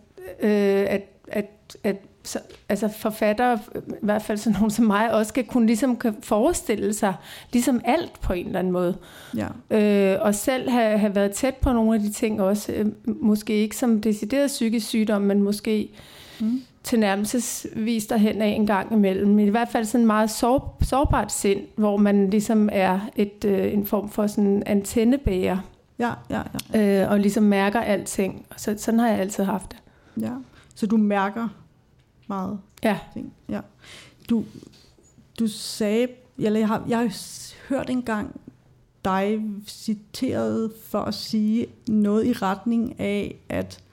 Øh, 0.40 0.87
at, 0.88 1.02
at, 1.29 1.76
at 1.85 1.96
så, 2.29 2.39
altså 2.69 2.89
forfattere, 2.89 3.59
i 3.77 3.93
hvert 4.03 4.23
fald 4.23 4.39
sådan 4.39 4.57
nogen 4.59 4.71
som 4.71 4.85
mig, 4.85 5.13
også 5.15 5.29
skal 5.29 5.45
kunne 5.45 5.67
ligesom 5.67 5.97
kan 5.97 6.17
forestille 6.23 6.95
sig 6.95 7.15
ligesom 7.53 7.81
alt 7.85 8.21
på 8.21 8.33
en 8.33 8.47
eller 8.47 8.59
anden 8.59 8.73
måde. 8.73 8.97
Ja. 9.37 9.47
Øh, 9.71 10.19
og 10.21 10.35
selv 10.35 10.71
have, 10.71 10.99
have 10.99 11.15
været 11.15 11.33
tæt 11.33 11.55
på 11.55 11.73
nogle 11.73 11.95
af 11.95 12.01
de 12.01 12.13
ting 12.13 12.43
også. 12.43 12.73
Øh, 12.73 12.87
måske 13.07 13.55
ikke 13.55 13.77
som 13.77 14.01
decideret 14.01 14.47
psykisk 14.47 14.87
sygdom, 14.87 15.23
men 15.23 15.43
måske 15.43 15.91
mm 16.41 16.63
tilnærmelsesvis 16.89 18.07
derhen 18.07 18.43
af 18.43 18.47
en 18.47 18.67
gang 18.67 18.93
imellem. 18.93 19.29
Men 19.29 19.47
i 19.47 19.51
hvert 19.51 19.69
fald 19.69 19.85
sådan 19.85 20.01
en 20.01 20.07
meget 20.07 20.31
sår, 20.31 20.79
sårbart 20.83 21.33
sind, 21.33 21.61
hvor 21.77 21.97
man 21.97 22.31
ligesom 22.31 22.69
er 22.73 23.01
et, 23.17 23.45
øh, 23.45 23.73
en 23.73 23.87
form 23.87 24.09
for 24.09 24.27
sådan 24.27 24.63
antennebæger. 24.67 25.59
Ja, 25.99 26.13
ja, 26.31 26.43
ja. 26.75 27.03
Øh, 27.03 27.11
og 27.11 27.21
ligesom 27.21 27.43
mærker 27.43 27.81
alting. 27.81 28.47
Så, 28.57 28.75
sådan 28.79 29.01
har 29.01 29.09
jeg 29.09 29.19
altid 29.19 29.45
haft 29.45 29.71
det. 29.71 29.79
Ja, 30.23 30.33
så 30.75 30.87
du 30.87 30.97
mærker 30.97 31.49
meget 32.29 32.59
ja. 32.83 32.99
ting. 33.13 33.33
Ja. 33.49 33.61
Du, 34.31 34.45
du 35.38 35.47
sagde, 35.47 36.09
eller 36.38 36.59
jeg 36.59 36.69
har, 36.69 36.85
jeg 36.88 36.99
har 36.99 37.12
hørt 37.69 37.91
engang 37.91 38.41
dig 39.05 39.45
citeret 39.67 40.73
for 40.85 40.99
at 40.99 41.14
sige 41.14 41.67
noget 41.88 42.26
i 42.26 42.33
retning 42.33 43.00
af, 43.00 43.37
at 43.49 43.85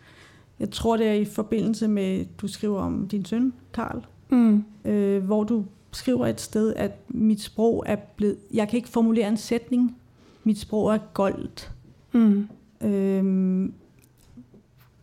jeg 0.59 0.71
tror, 0.71 0.98
det 0.98 1.07
er 1.07 1.13
i 1.13 1.25
forbindelse 1.25 1.88
med, 1.88 2.25
du 2.38 2.48
skriver 2.48 2.81
om 2.81 3.07
din 3.07 3.25
søn, 3.25 3.53
Karl, 3.74 4.05
mm. 4.29 4.63
øh, 4.86 5.24
hvor 5.24 5.43
du 5.43 5.65
skriver 5.91 6.27
et 6.27 6.41
sted, 6.41 6.74
at 6.75 6.91
mit 7.07 7.41
sprog 7.41 7.83
er 7.88 7.95
blevet... 7.95 8.38
Jeg 8.53 8.67
kan 8.67 8.77
ikke 8.77 8.89
formulere 8.89 9.27
en 9.27 9.38
sætning. 9.38 9.98
Mit 10.43 10.59
sprog 10.59 10.93
er 10.93 10.98
goldt. 11.13 11.71
Mm. 12.12 12.48
Øhm, 12.81 13.74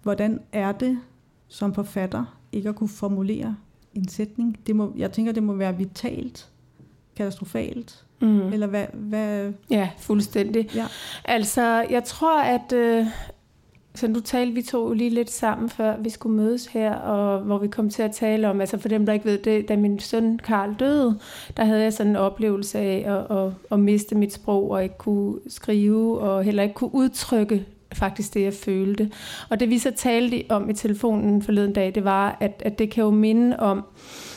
hvordan 0.02 0.40
er 0.52 0.73
det 0.73 0.99
som 1.49 1.75
forfatter 1.75 2.41
ikke 2.52 2.68
at 2.68 2.75
kunne 2.75 2.88
formulere 2.88 3.56
en 3.94 4.09
sætning? 4.09 4.59
Det 4.66 4.76
må, 4.76 4.92
jeg 4.97 5.12
tænker, 5.12 5.32
det 5.32 5.42
må 5.42 5.52
være 5.52 5.76
vitalt, 5.76 6.49
katastrofalt. 7.16 8.04
Mm. 8.21 8.52
Eller 8.52 8.66
hvad, 8.66 8.87
hvad? 8.92 9.52
Ja, 9.71 9.90
fuldstændig. 9.99 10.71
Ja. 10.75 10.87
Altså, 11.25 11.87
jeg 11.90 12.04
tror, 12.04 12.42
at... 12.42 12.73
Øh 12.73 13.06
så 13.94 14.09
nu 14.09 14.21
talte 14.21 14.54
vi 14.54 14.62
to 14.62 14.92
lige 14.92 15.11
lidt 15.11 15.30
sammen, 15.30 15.68
før 15.68 15.97
vi 15.97 16.11
skulle 16.11 16.37
mødes 16.37 16.66
her, 16.66 16.94
og 16.94 17.40
hvor 17.40 17.59
vi 17.59 17.68
kom 17.68 17.90
til 17.90 18.02
at 18.02 18.12
tale 18.12 18.49
om, 18.49 18.61
altså 18.61 18.78
for 18.78 18.88
dem, 18.88 19.06
der 19.06 19.12
ikke 19.12 19.25
ved 19.25 19.38
det, 19.38 19.68
da 19.68 19.76
min 19.76 19.99
søn 19.99 20.38
Karl 20.38 20.75
døde, 20.78 21.18
der 21.56 21.64
havde 21.64 21.82
jeg 21.82 21.92
sådan 21.92 22.12
en 22.12 22.16
oplevelse 22.16 22.78
af 22.78 23.04
at, 23.06 23.37
at, 23.37 23.52
at 23.71 23.80
miste 23.80 24.14
mit 24.14 24.32
sprog, 24.32 24.71
og 24.71 24.82
ikke 24.82 24.99
kunne 24.99 25.38
skrive, 25.49 26.18
og 26.18 26.44
heller 26.44 26.62
ikke 26.62 26.75
kunne 26.75 26.94
udtrykke 26.94 27.66
faktisk 27.94 28.34
det, 28.34 28.42
jeg 28.42 28.54
følte. 28.54 29.11
Og 29.49 29.61
det 29.61 29.70
vi 29.70 29.78
så 29.78 29.90
talte 29.96 30.44
om 30.49 30.70
i 30.70 30.75
telefonen 30.75 31.42
forleden 31.42 31.72
dag, 31.72 31.94
det 31.94 32.04
var, 32.04 32.37
at, 32.40 32.62
at 32.64 32.78
det 32.78 32.90
kan 32.90 33.04
jo 33.04 33.11
minde 33.11 33.61
om, 33.61 33.84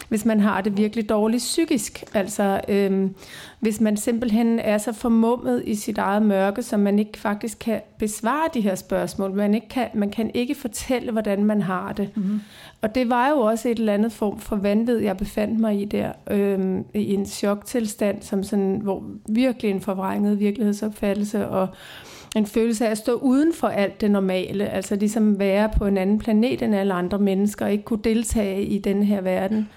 hvis 0.10 0.26
man 0.26 0.40
har 0.40 0.62
det 0.62 0.78
virkelig 0.78 1.10
dårligt 1.10 1.42
psykisk. 1.42 2.04
Altså 2.14 2.62
øhm, 2.68 3.16
hvis 3.60 3.82
man 3.82 3.98
simpelthen 3.98 4.60
er 4.60 4.78
så 4.78 4.94
formummet 4.94 5.64
i 5.66 5.76
sit 5.76 5.98
eget 5.98 6.22
mørke, 6.22 6.64
så 6.64 6.78
man 6.78 7.00
ikke 7.00 7.20
faktisk 7.20 7.60
kan 7.60 7.82
besvare 8.00 8.50
de 8.54 8.62
her 8.62 8.76
spørgsmål. 8.76 9.34
Man, 9.34 9.54
ikke 9.54 9.70
kan, 9.70 9.88
man 9.94 10.10
kan 10.10 10.32
ikke 10.34 10.56
fortælle, 10.56 11.12
hvordan 11.12 11.44
man 11.44 11.62
har 11.62 11.94
det. 11.94 12.10
Mm-hmm. 12.16 12.42
Og 12.82 12.96
det 12.96 13.10
var 13.10 13.30
jo 13.30 13.36
også 13.36 13.70
et 13.70 13.80
eller 13.80 13.94
andet 13.94 14.12
form 14.12 14.40
for 14.40 14.56
vanvid, 14.56 14.98
jeg 14.98 15.18
befandt 15.18 15.60
mig 15.60 15.82
i 15.82 15.86
der, 15.86 16.12
øhm, 16.32 16.86
i 16.94 17.14
en 17.14 17.26
choktilstand, 17.26 18.22
som 18.22 18.44
sådan, 18.44 18.80
hvor 18.84 19.04
virkelig 19.30 19.72
en 19.72 19.82
forvrænget 19.82 20.40
virkelighedsopfattelse, 20.40 21.48
og 21.48 21.68
En 22.36 22.46
følelse 22.46 22.88
af 22.88 22.92
at 22.92 22.98
stå 22.98 23.14
uden 23.14 23.54
for 23.54 23.68
alt 23.68 24.02
det 24.02 24.12
normale, 24.12 24.70
altså 24.70 24.96
ligesom 24.96 25.40
være 25.40 25.70
på 25.78 25.86
en 25.86 25.98
anden 25.98 26.20
planet 26.20 26.62
end 26.62 26.76
alle 26.76 26.94
andre 26.94 27.20
mennesker, 27.20 27.66
og 27.66 27.72
ikke 27.72 27.84
kunne 27.84 28.04
deltage 28.04 28.64
i 28.66 28.78
den 28.78 29.04
her 29.04 29.22
verden. 29.22 29.70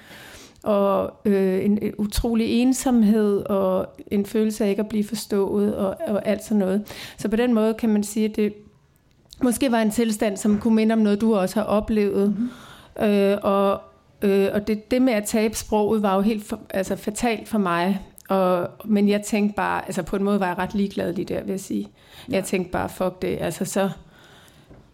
Og 0.63 1.13
øh, 1.25 1.65
en, 1.65 1.79
utrolig 1.99 2.51
ensomhed, 2.51 3.37
og 3.47 3.87
en 4.11 4.27
følelse 4.27 4.65
af 4.65 4.71
ikke 4.71 4.83
at 4.83 4.89
blive 4.89 5.05
forstået, 5.05 5.77
og, 5.77 5.97
og 6.09 6.27
alt 6.27 6.45
sådan 6.45 6.59
noget. 6.59 6.83
Så 7.19 7.29
på 7.29 7.37
den 7.37 7.55
måde 7.55 7.75
kan 7.75 7.89
man 7.89 8.03
sige, 8.03 8.29
at 8.29 8.37
det 8.37 8.53
måske 9.43 9.73
var 9.73 9.83
en 9.83 9.91
tilstand, 9.91 10.37
som 10.37 10.59
kunne 10.59 10.75
minde 10.75 10.93
om 10.93 10.99
noget, 10.99 11.21
du 11.21 11.35
også 11.35 11.61
har 11.61 11.67
oplevet. 11.67 12.29
Mm-hmm. 12.29 13.09
Øh, 13.09 13.39
og 13.43 13.81
øh, 14.23 14.49
og 14.55 14.67
det, 14.67 14.91
det 14.91 15.03
med 15.03 15.13
at 15.13 15.25
tabe 15.25 15.57
sproget 15.57 16.03
var 16.03 16.15
jo 16.15 16.21
helt 16.21 16.45
for, 16.45 16.61
altså 16.71 16.97
fatalt 16.97 17.49
for 17.49 17.59
mig. 17.59 18.01
Og, 18.29 18.69
men 18.85 19.09
jeg 19.09 19.23
tænkte 19.23 19.57
bare, 19.57 19.87
altså 19.87 20.03
på 20.03 20.17
en 20.17 20.25
måde 20.25 20.41
var 20.41 20.47
jeg 20.47 20.59
ret 20.59 20.75
ligeglad 20.75 21.13
lige 21.13 21.25
der, 21.25 21.43
vil 21.43 21.51
jeg 21.51 21.61
sige. 21.61 21.89
Ja. 22.29 22.35
Jeg 22.35 22.45
tænkte 22.45 22.73
bare, 22.73 22.89
fuck 22.89 23.23
det, 23.23 23.39
altså 23.41 23.65
så, 23.65 23.91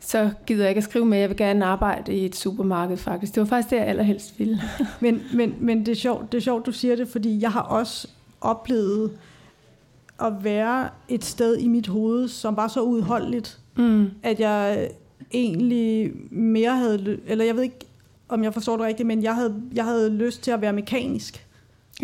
så 0.00 0.30
gider 0.46 0.62
jeg 0.62 0.70
ikke 0.70 0.78
at 0.78 0.84
skrive 0.84 1.06
med, 1.06 1.18
jeg 1.18 1.28
vil 1.28 1.36
gerne 1.36 1.64
arbejde 1.64 2.14
i 2.14 2.24
et 2.24 2.36
supermarked 2.36 2.96
faktisk. 2.96 3.34
Det 3.34 3.40
var 3.40 3.46
faktisk 3.46 3.70
det, 3.70 3.76
jeg 3.76 3.86
allerhelst 3.86 4.38
ville. 4.38 4.60
men, 5.00 5.22
men, 5.34 5.54
men 5.60 5.86
det, 5.86 5.88
er 5.88 5.96
sjovt, 5.96 6.32
det 6.32 6.38
er 6.38 6.42
sjovt, 6.42 6.66
du 6.66 6.72
siger 6.72 6.96
det, 6.96 7.08
fordi 7.08 7.42
jeg 7.42 7.52
har 7.52 7.62
også 7.62 8.08
oplevet 8.40 9.18
at 10.20 10.32
være 10.44 10.88
et 11.08 11.24
sted 11.24 11.58
i 11.58 11.68
mit 11.68 11.86
hoved, 11.86 12.28
som 12.28 12.56
var 12.56 12.68
så 12.68 12.80
udholdeligt, 12.80 13.58
mm. 13.76 14.10
at 14.22 14.40
jeg 14.40 14.88
egentlig 15.32 16.12
mere 16.30 16.76
havde, 16.76 17.18
eller 17.26 17.44
jeg 17.44 17.56
ved 17.56 17.62
ikke, 17.62 17.86
om 18.28 18.44
jeg 18.44 18.54
forstår 18.54 18.76
det 18.76 18.86
rigtigt, 18.86 19.06
men 19.06 19.22
jeg 19.22 19.34
havde, 19.34 19.62
jeg 19.74 19.84
havde 19.84 20.10
lyst 20.10 20.42
til 20.42 20.50
at 20.50 20.60
være 20.60 20.72
mekanisk. 20.72 21.43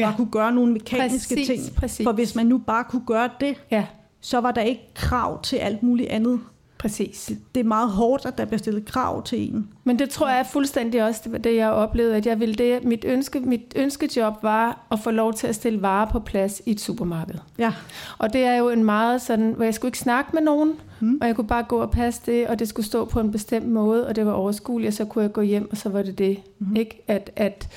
Ja. 0.00 0.06
Bare 0.06 0.16
kunne 0.16 0.30
gøre 0.30 0.52
nogle 0.52 0.72
mekaniske 0.72 1.34
præcis, 1.34 1.46
ting. 1.46 1.74
Præcis. 1.76 2.04
For 2.04 2.12
hvis 2.12 2.34
man 2.34 2.46
nu 2.46 2.58
bare 2.58 2.84
kunne 2.84 3.06
gøre 3.06 3.28
det, 3.40 3.54
ja. 3.70 3.84
så 4.20 4.40
var 4.40 4.52
der 4.52 4.62
ikke 4.62 4.90
krav 4.94 5.42
til 5.42 5.56
alt 5.56 5.82
muligt 5.82 6.08
andet. 6.08 6.40
Præcis. 6.80 7.24
Det, 7.28 7.38
det 7.54 7.60
er 7.60 7.64
meget 7.64 7.90
hårdt, 7.90 8.26
at 8.26 8.38
der 8.38 8.44
bliver 8.44 8.58
stillet 8.58 8.84
krav 8.84 9.22
til 9.22 9.54
en. 9.54 9.68
Men 9.84 9.98
det 9.98 10.10
tror 10.10 10.28
jeg 10.28 10.38
er 10.38 10.42
fuldstændig 10.42 11.04
også 11.04 11.38
det, 11.44 11.56
jeg 11.56 11.70
oplevede, 11.70 12.16
at 12.16 12.26
jeg 12.26 12.40
ville 12.40 12.54
det. 12.54 12.84
Mit, 12.84 13.04
ønske, 13.04 13.40
mit 13.40 13.72
ønskejob 13.76 14.34
var 14.42 14.86
at 14.92 15.00
få 15.00 15.10
lov 15.10 15.34
til 15.34 15.46
at 15.46 15.54
stille 15.54 15.82
varer 15.82 16.10
på 16.10 16.18
plads 16.18 16.62
i 16.66 16.70
et 16.70 16.80
supermarked. 16.80 17.34
Ja. 17.58 17.72
Og 18.18 18.32
det 18.32 18.44
er 18.44 18.54
jo 18.54 18.68
en 18.68 18.84
meget 18.84 19.22
sådan, 19.22 19.52
hvor 19.52 19.64
jeg 19.64 19.74
skulle 19.74 19.88
ikke 19.88 19.98
snakke 19.98 20.30
med 20.32 20.42
nogen, 20.42 20.72
hmm. 21.00 21.18
og 21.20 21.26
jeg 21.26 21.36
kunne 21.36 21.46
bare 21.46 21.62
gå 21.62 21.80
og 21.80 21.90
passe 21.90 22.22
det, 22.26 22.46
og 22.46 22.58
det 22.58 22.68
skulle 22.68 22.86
stå 22.86 23.04
på 23.04 23.20
en 23.20 23.32
bestemt 23.32 23.68
måde, 23.68 24.06
og 24.06 24.16
det 24.16 24.26
var 24.26 24.32
overskueligt, 24.32 24.88
og 24.88 24.94
så 24.94 25.04
kunne 25.04 25.22
jeg 25.22 25.32
gå 25.32 25.40
hjem, 25.40 25.70
og 25.70 25.76
så 25.76 25.88
var 25.88 26.02
det 26.02 26.18
det. 26.18 26.40
Hmm. 26.58 26.76
Ikke? 26.76 27.04
At, 27.08 27.30
at, 27.36 27.68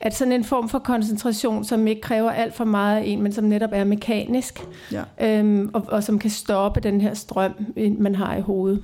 at 0.00 0.16
sådan 0.16 0.32
en 0.32 0.44
form 0.44 0.68
for 0.68 0.78
koncentration, 0.78 1.64
som 1.64 1.86
ikke 1.86 2.00
kræver 2.00 2.30
alt 2.30 2.54
for 2.54 2.64
meget 2.64 2.96
af 2.96 3.02
en, 3.06 3.22
men 3.22 3.32
som 3.32 3.44
netop 3.44 3.70
er 3.72 3.84
mekanisk, 3.84 4.66
ja. 4.92 5.04
øhm, 5.20 5.70
og, 5.72 5.84
og 5.88 6.04
som 6.04 6.18
kan 6.18 6.30
stoppe 6.30 6.80
den 6.80 7.00
her 7.00 7.14
strøm, 7.14 7.52
man 7.98 8.14
har 8.14 8.36
i 8.36 8.40
hovedet. 8.40 8.82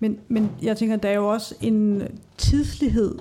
Men, 0.00 0.18
men 0.28 0.50
jeg 0.62 0.76
tænker, 0.76 0.96
der 0.96 1.08
er 1.08 1.14
jo 1.14 1.28
også 1.28 1.54
en 1.60 2.02
tidslighed 2.38 3.18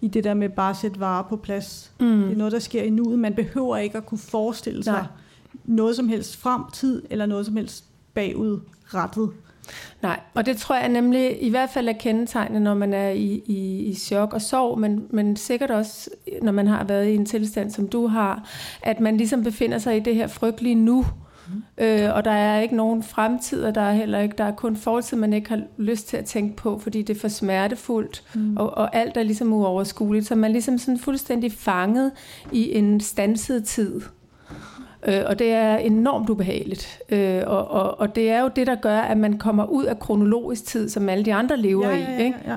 i 0.00 0.08
det 0.08 0.24
der 0.24 0.34
med 0.34 0.48
bare 0.48 0.70
at 0.70 0.76
sætte 0.76 1.00
varer 1.00 1.22
på 1.22 1.36
plads. 1.36 1.92
Mm. 2.00 2.22
Det 2.22 2.32
er 2.32 2.36
noget, 2.36 2.52
der 2.52 2.58
sker 2.58 2.82
i 2.82 2.90
nuet. 2.90 3.18
Man 3.18 3.34
behøver 3.34 3.76
ikke 3.76 3.96
at 3.96 4.06
kunne 4.06 4.18
forestille 4.18 4.84
sig 4.84 4.92
Nej. 4.92 5.06
noget 5.64 5.96
som 5.96 6.08
helst 6.08 6.36
fremtid, 6.36 7.02
eller 7.10 7.26
noget 7.26 7.46
som 7.46 7.56
helst 7.56 7.84
bagudrettet. 8.14 9.30
Nej, 10.02 10.20
og 10.34 10.46
det 10.46 10.56
tror 10.56 10.76
jeg 10.76 10.88
nemlig 10.88 11.42
i 11.42 11.50
hvert 11.50 11.70
fald 11.70 11.88
er 11.88 11.92
kendetegnet, 11.92 12.62
når 12.62 12.74
man 12.74 12.94
er 12.94 13.08
i, 13.08 13.42
i, 13.46 13.78
i 13.78 13.94
chok 13.94 14.32
og 14.32 14.42
sorg, 14.42 14.78
men, 14.78 15.06
men 15.10 15.36
sikkert 15.36 15.70
også, 15.70 16.10
når 16.42 16.52
man 16.52 16.66
har 16.66 16.84
været 16.84 17.08
i 17.08 17.14
en 17.14 17.26
tilstand, 17.26 17.70
som 17.70 17.88
du 17.88 18.06
har, 18.06 18.48
at 18.82 19.00
man 19.00 19.16
ligesom 19.16 19.42
befinder 19.44 19.78
sig 19.78 19.96
i 19.96 20.00
det 20.00 20.14
her 20.14 20.26
frygtelige 20.26 20.74
nu, 20.74 21.06
Mm. 21.48 21.84
Øh, 21.84 22.14
og 22.14 22.24
der 22.24 22.30
er 22.30 22.60
ikke 22.60 22.76
nogen 22.76 23.02
fremtid, 23.02 23.64
og 23.64 23.74
der 23.74 23.80
er 23.80 23.92
heller 23.92 24.18
ikke, 24.18 24.34
der 24.38 24.44
er 24.44 24.52
kun 24.52 24.76
fortid, 24.76 25.16
man 25.16 25.32
ikke 25.32 25.48
har 25.48 25.60
lyst 25.78 26.08
til 26.08 26.16
at 26.16 26.24
tænke 26.24 26.56
på, 26.56 26.78
fordi 26.78 27.02
det 27.02 27.16
er 27.16 27.20
for 27.20 27.28
smertefuldt, 27.28 28.24
mm. 28.34 28.56
og, 28.56 28.70
og 28.70 28.96
alt 28.96 29.16
er 29.16 29.22
ligesom 29.22 29.52
uoverskueligt. 29.52 30.26
Så 30.26 30.34
man 30.34 30.44
er 30.44 30.52
ligesom 30.52 30.78
sådan 30.78 30.98
fuldstændig 30.98 31.52
fanget 31.52 32.12
i 32.52 32.74
en 32.78 33.00
stanset 33.00 33.64
tid. 33.64 34.00
Øh, 35.06 35.22
og 35.26 35.38
det 35.38 35.50
er 35.50 35.76
enormt 35.76 36.30
ubehageligt. 36.30 37.02
Øh, 37.08 37.42
og, 37.46 37.70
og, 37.70 38.00
og 38.00 38.14
det 38.14 38.30
er 38.30 38.40
jo 38.40 38.50
det, 38.56 38.66
der 38.66 38.74
gør, 38.74 38.98
at 38.98 39.16
man 39.16 39.38
kommer 39.38 39.64
ud 39.64 39.84
af 39.84 39.98
kronologisk 39.98 40.66
tid, 40.66 40.88
som 40.88 41.08
alle 41.08 41.24
de 41.24 41.34
andre 41.34 41.56
lever 41.56 41.88
ja, 41.88 41.96
ja, 41.96 42.10
ja, 42.10 42.18
i. 42.18 42.24
Ikke? 42.24 42.38
Ja, 42.46 42.56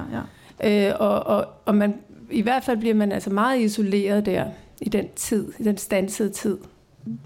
ja. 0.64 0.90
Øh, 0.90 0.96
og, 1.00 1.20
og, 1.20 1.48
og 1.66 1.76
man, 1.76 1.96
i 2.32 2.42
hvert 2.42 2.64
fald 2.64 2.78
bliver 2.78 2.96
man 2.96 3.12
altså 3.12 3.30
meget 3.30 3.60
isoleret 3.60 4.26
der, 4.26 4.46
i 4.82 4.90
den 4.90 5.08
tid, 5.16 5.52
i 5.60 5.64
den 5.64 5.78
stansede 5.78 6.30
tid. 6.30 6.58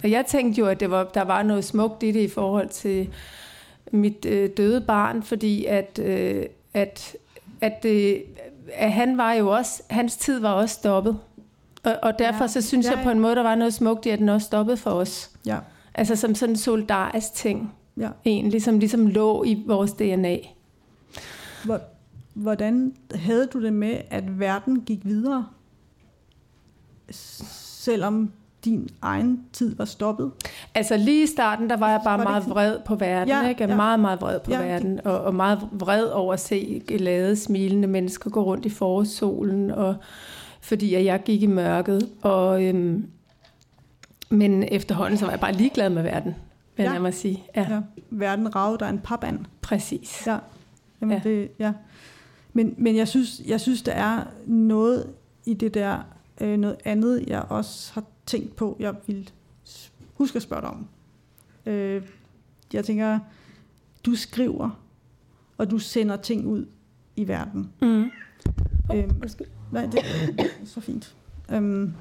Og 0.03 0.11
jeg 0.11 0.25
tænkte 0.25 0.59
jo, 0.59 0.67
at 0.67 0.79
det 0.79 0.91
var, 0.91 1.03
der 1.03 1.21
var 1.21 1.43
noget 1.43 1.65
smukt 1.65 2.03
i 2.03 2.11
det 2.11 2.19
i 2.19 2.27
forhold 2.27 2.69
til 2.69 3.09
mit 3.91 4.25
øh, 4.25 4.49
døde 4.57 4.81
barn, 4.81 5.23
fordi 5.23 5.65
at, 5.65 5.99
øh, 6.03 6.45
at, 6.73 7.15
at, 7.61 7.83
det, 7.83 8.23
at 8.73 8.91
han 8.91 9.17
var 9.17 9.33
jo 9.33 9.49
også, 9.49 9.83
hans 9.89 10.17
tid 10.17 10.39
var 10.39 10.53
også 10.53 10.75
stoppet. 10.75 11.17
Og, 11.83 11.95
og 12.03 12.19
derfor 12.19 12.43
ja. 12.43 12.47
så 12.47 12.61
synes 12.61 12.85
ja, 12.85 12.91
ja. 12.91 12.97
jeg 12.97 13.03
på 13.03 13.09
en 13.09 13.19
måde, 13.19 13.35
der 13.35 13.43
var 13.43 13.55
noget 13.55 13.73
smukt 13.73 14.05
i, 14.05 14.09
at 14.09 14.19
den 14.19 14.29
også 14.29 14.45
stoppede 14.45 14.77
for 14.77 14.91
os. 14.91 15.31
Ja. 15.45 15.57
Altså 15.93 16.15
som 16.15 16.35
sådan 16.35 16.53
en 16.53 16.57
solidarisk 16.57 17.33
ting. 17.33 17.73
Ja. 17.97 18.09
Egentlig, 18.25 18.63
som 18.63 18.79
ligesom 18.79 19.07
lå 19.07 19.43
i 19.43 19.63
vores 19.67 19.93
DNA. 19.93 20.37
Hvordan 22.33 22.93
havde 23.15 23.47
du 23.53 23.63
det 23.63 23.73
med, 23.73 23.97
at 24.09 24.39
verden 24.39 24.81
gik 24.81 24.99
videre? 25.03 25.45
Selvom 27.09 28.31
din 28.65 28.89
egen 29.01 29.43
tid 29.53 29.75
var 29.75 29.85
stoppet? 29.85 30.31
Altså 30.75 30.97
lige 30.97 31.23
i 31.23 31.27
starten, 31.27 31.69
der 31.69 31.77
var 31.77 31.91
jeg 31.91 32.01
bare 32.03 32.17
var 32.17 32.23
meget 32.23 32.49
vred 32.49 32.77
på 32.85 32.95
verden. 32.95 33.27
Ja, 33.27 33.49
ikke? 33.49 33.63
Ja. 33.63 33.75
Meget, 33.75 33.99
meget 33.99 34.21
vred 34.21 34.39
på 34.39 34.51
ja, 34.51 34.61
verden. 34.61 34.99
Og, 35.05 35.21
og 35.21 35.35
meget 35.35 35.59
vred 35.71 36.05
over 36.05 36.33
at 36.33 36.39
se 36.39 36.81
glade, 36.87 37.35
smilende 37.35 37.87
mennesker 37.87 38.29
gå 38.29 38.43
rundt 38.43 38.65
i 38.65 38.69
forårssolen. 38.69 39.71
Og 39.71 39.95
fordi 40.61 40.93
at 40.93 41.05
jeg 41.05 41.23
gik 41.23 41.43
i 41.43 41.47
mørket. 41.47 42.09
Og, 42.21 42.65
øhm, 42.65 43.09
men 44.29 44.63
efterhånden 44.63 45.17
så 45.17 45.25
var 45.25 45.31
jeg 45.31 45.39
bare 45.39 45.53
ligeglad 45.53 45.89
med 45.89 46.03
verden, 46.03 46.35
vil 46.77 46.83
ja. 46.83 46.91
jeg 46.91 47.01
må 47.01 47.11
sige. 47.11 47.43
Ja. 47.55 47.67
ja. 47.69 47.81
Verden 48.09 48.55
ragede 48.55 48.77
der 48.77 48.89
en 48.89 48.99
papand. 48.99 49.39
Præcis. 49.61 50.23
Ja. 50.27 50.37
Jamen, 51.01 51.17
ja. 51.17 51.29
Det, 51.29 51.51
ja. 51.59 51.73
Men, 52.53 52.75
men 52.77 52.95
jeg, 52.95 53.07
synes, 53.07 53.41
jeg 53.47 53.61
synes, 53.61 53.81
der 53.81 53.91
er 53.91 54.23
noget 54.45 55.13
i 55.45 55.53
det 55.53 55.73
der, 55.73 55.99
øh, 56.41 56.57
noget 56.57 56.77
andet, 56.85 57.23
jeg 57.27 57.41
også 57.49 57.93
har 57.93 58.03
tænkt 58.25 58.55
på, 58.55 58.77
jeg 58.79 58.95
vil 59.07 59.29
huske 60.13 60.35
at 60.35 60.41
spørge 60.41 60.61
dig 60.61 60.69
om. 60.69 60.87
Øh, 61.65 62.03
jeg 62.73 62.85
tænker, 62.85 63.19
du 64.05 64.15
skriver, 64.15 64.79
og 65.57 65.71
du 65.71 65.79
sender 65.79 66.17
ting 66.17 66.47
ud 66.47 66.65
i 67.15 67.27
verden. 67.27 67.71
Mm. 67.81 68.11
Oh, 68.89 68.97
øhm, 68.97 69.21
nej, 69.71 69.85
det 69.85 69.99
er 69.99 70.43
så 70.65 70.81
fint. 70.81 71.15
Øhm, 71.51 71.93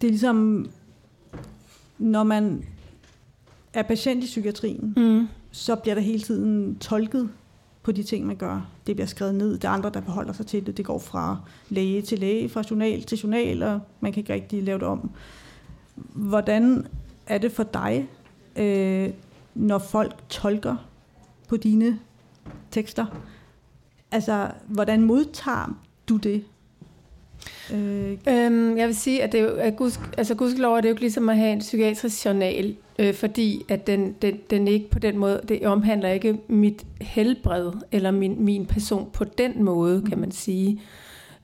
det 0.00 0.06
er 0.06 0.10
ligesom, 0.10 0.70
når 1.98 2.22
man 2.22 2.64
er 3.74 3.82
patient 3.82 4.24
i 4.24 4.26
psykiatrien, 4.26 4.94
mm. 4.96 5.28
så 5.50 5.76
bliver 5.76 5.94
der 5.94 6.02
hele 6.02 6.20
tiden 6.20 6.78
tolket 6.78 7.30
på 7.82 7.92
de 7.92 8.02
ting, 8.02 8.26
man 8.26 8.36
gør. 8.36 8.70
Det 8.86 8.96
bliver 8.96 9.06
skrevet 9.06 9.34
ned. 9.34 9.58
Der 9.58 9.68
er 9.68 9.72
andre, 9.72 9.90
der 9.94 10.00
forholder 10.00 10.32
sig 10.32 10.46
til 10.46 10.66
det. 10.66 10.76
Det 10.76 10.84
går 10.84 10.98
fra 10.98 11.38
læge 11.68 12.02
til 12.02 12.18
læge, 12.18 12.48
fra 12.48 12.62
journal 12.70 13.02
til 13.02 13.18
journal, 13.18 13.62
og 13.62 13.80
man 14.00 14.12
kan 14.12 14.20
ikke 14.20 14.32
rigtig 14.32 14.62
lave 14.62 14.78
det 14.78 14.86
om. 14.86 15.10
Hvordan 16.14 16.86
er 17.26 17.38
det 17.38 17.52
for 17.52 17.62
dig, 17.62 18.08
øh, 18.56 19.10
når 19.54 19.78
folk 19.78 20.28
tolker 20.28 20.76
på 21.48 21.56
dine 21.56 21.98
tekster? 22.70 23.06
Altså, 24.12 24.50
hvordan 24.66 25.02
modtager 25.02 25.78
du 26.08 26.16
det? 26.16 26.44
Øh. 27.74 28.18
Øhm, 28.28 28.78
jeg 28.78 28.86
vil 28.86 28.96
sige, 28.96 29.22
at 29.22 29.32
det 29.32 29.40
er 29.40 29.44
jo, 29.44 29.50
at 29.50 29.76
gudsk, 29.76 30.00
altså 30.18 30.34
gudskelov 30.34 30.76
er 30.76 30.80
det 30.80 30.88
jo 30.88 30.92
ikke 30.92 31.00
ligesom 31.00 31.28
at 31.28 31.36
have 31.36 31.52
en 31.52 31.58
psykiatrisk 31.58 32.24
journal, 32.24 32.76
øh, 32.98 33.14
fordi 33.14 33.62
at 33.68 33.86
den, 33.86 34.14
den, 34.22 34.38
den 34.50 34.68
ikke 34.68 34.90
på 34.90 34.98
den 34.98 35.18
måde, 35.18 35.40
det 35.48 35.66
omhandler 35.66 36.08
ikke 36.08 36.38
mit 36.48 36.86
helbred 37.00 37.72
eller 37.92 38.10
min, 38.10 38.44
min 38.44 38.66
person 38.66 39.10
på 39.12 39.24
den 39.24 39.64
måde, 39.64 40.02
kan 40.08 40.18
man 40.18 40.30
sige. 40.32 40.80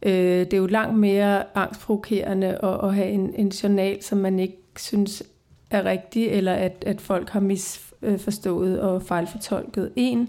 Øh, 0.02 0.12
det 0.12 0.52
er 0.52 0.58
jo 0.58 0.66
langt 0.66 0.98
mere 0.98 1.56
angstprovokerende 1.56 2.58
at, 2.62 2.80
at 2.82 2.94
have 2.94 3.08
en, 3.08 3.34
en 3.34 3.48
journal, 3.48 4.02
som 4.02 4.18
man 4.18 4.38
ikke 4.38 4.58
synes 4.76 5.22
er 5.70 5.84
rigtig, 5.84 6.28
eller 6.28 6.52
at, 6.52 6.84
at 6.86 7.00
folk 7.00 7.28
har 7.30 7.40
misforstået 7.40 8.80
og 8.80 9.02
fejlfortolket 9.02 9.90
en. 9.96 10.28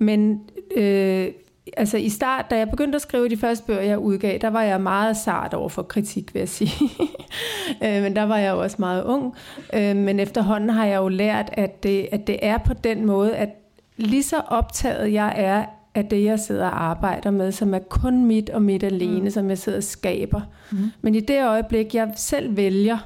Men 0.00 0.40
øh, 0.76 1.28
altså 1.76 1.96
i 1.96 2.08
start, 2.08 2.46
da 2.50 2.56
jeg 2.58 2.70
begyndte 2.70 2.96
at 2.96 3.02
skrive 3.02 3.28
de 3.28 3.36
første 3.36 3.66
bøger, 3.66 3.80
jeg 3.82 3.98
udgav, 3.98 4.38
der 4.38 4.50
var 4.50 4.62
jeg 4.62 4.80
meget 4.80 5.16
sart 5.16 5.54
over 5.54 5.68
for 5.68 5.82
kritik, 5.82 6.34
vil 6.34 6.40
jeg 6.40 6.48
sige. 6.48 6.72
Øh, 7.84 8.02
men 8.02 8.16
der 8.16 8.22
var 8.22 8.38
jeg 8.38 8.50
jo 8.52 8.60
også 8.62 8.76
meget 8.78 9.04
ung. 9.04 9.34
Øh, 9.74 9.96
men 9.96 10.20
efterhånden 10.20 10.70
har 10.70 10.86
jeg 10.86 10.96
jo 10.96 11.08
lært, 11.08 11.50
at 11.52 11.82
det, 11.82 12.08
at 12.12 12.26
det 12.26 12.38
er 12.42 12.58
på 12.58 12.74
den 12.74 13.06
måde, 13.06 13.36
at 13.36 13.48
lige 13.96 14.22
så 14.22 14.36
optaget 14.48 15.12
jeg 15.12 15.32
er 15.36 15.64
af 15.94 16.06
det, 16.06 16.24
jeg 16.24 16.40
sidder 16.40 16.66
og 16.66 16.84
arbejder 16.84 17.30
med, 17.30 17.52
som 17.52 17.74
er 17.74 17.78
kun 17.78 18.24
mit 18.24 18.50
og 18.50 18.62
mit 18.62 18.82
alene, 18.82 19.20
mm. 19.20 19.30
som 19.30 19.48
jeg 19.48 19.58
sidder 19.58 19.78
og 19.78 19.84
skaber. 19.84 20.40
Mm. 20.72 20.78
Men 21.02 21.14
i 21.14 21.20
det 21.20 21.44
øjeblik, 21.44 21.94
jeg 21.94 22.12
selv 22.16 22.56
vælger 22.56 22.98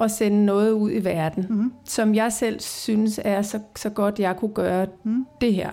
at 0.00 0.10
sende 0.10 0.44
noget 0.44 0.70
ud 0.72 0.90
i 0.92 1.04
verden, 1.04 1.46
Mhm. 1.48 1.72
som 1.84 2.14
jeg 2.14 2.32
selv 2.32 2.60
synes 2.60 3.20
er 3.24 3.42
så, 3.42 3.58
så 3.76 3.90
godt, 3.90 4.18
jeg 4.18 4.36
kunne 4.36 4.54
gøre 4.54 4.86
Mhm. 5.04 5.26
det 5.40 5.54
her, 5.54 5.70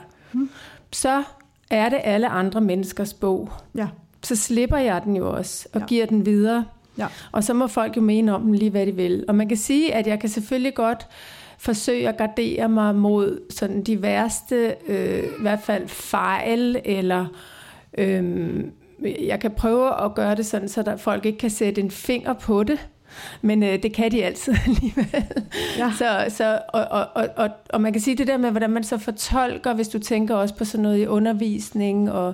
Så 0.93 1.23
er 1.69 1.89
det 1.89 1.99
alle 2.03 2.27
andre 2.27 2.61
menneskers 2.61 3.13
bog. 3.13 3.51
Ja. 3.75 3.87
Så 4.23 4.35
slipper 4.35 4.77
jeg 4.77 5.01
den 5.03 5.15
jo 5.15 5.31
også 5.31 5.67
og 5.73 5.79
Ja. 5.79 5.85
giver 5.85 6.05
den 6.05 6.25
videre. 6.25 6.65
Ja. 6.97 7.07
Og 7.31 7.43
så 7.43 7.53
må 7.53 7.67
folk 7.67 7.97
jo 7.97 8.01
mene 8.01 8.35
om 8.35 8.41
den 8.41 8.55
lige, 8.55 8.71
hvad 8.71 8.85
de 8.85 8.95
vil. 8.95 9.25
Og 9.27 9.35
man 9.35 9.47
kan 9.47 9.57
sige, 9.57 9.93
at 9.93 10.07
jeg 10.07 10.19
kan 10.19 10.29
selvfølgelig 10.29 10.73
godt 10.75 11.07
forsøge 11.57 12.09
at 12.09 12.17
gardere 12.17 12.69
mig 12.69 12.95
mod 12.95 13.39
sådan 13.49 13.83
de 13.83 14.01
værste, 14.01 14.75
øh, 14.87 15.23
i 15.23 15.41
hvert 15.41 15.59
fald 15.63 15.87
fejl, 15.87 16.81
eller 16.85 17.25
øh, 17.97 18.63
jeg 19.27 19.39
kan 19.39 19.51
prøve 19.51 20.03
at 20.05 20.15
gøre 20.15 20.35
det 20.35 20.45
sådan, 20.45 20.69
så 20.69 20.81
der 20.83 20.97
folk 20.97 21.25
ikke 21.25 21.37
kan 21.39 21.49
sætte 21.49 21.81
en 21.81 21.91
finger 21.91 22.33
på 22.33 22.63
det. 22.63 22.87
Men 23.41 23.63
øh, 23.63 23.83
det 23.83 23.93
kan 23.93 24.11
de 24.11 24.25
altid 24.25 24.53
alligevel. 24.67 25.25
Ja. 25.77 25.91
Så, 25.97 26.25
så, 26.37 26.59
og, 26.69 26.85
og, 26.91 27.07
og, 27.15 27.27
og, 27.35 27.49
og 27.69 27.81
man 27.81 27.93
kan 27.93 28.01
sige 28.01 28.17
det 28.17 28.27
der 28.27 28.37
med, 28.37 28.51
hvordan 28.51 28.69
man 28.69 28.83
så 28.83 28.97
fortolker, 28.97 29.73
hvis 29.73 29.87
du 29.87 29.99
tænker 29.99 30.35
også 30.35 30.55
på 30.55 30.65
sådan 30.65 30.83
noget 30.83 30.99
i 30.99 31.07
undervisning 31.07 32.11
og 32.11 32.33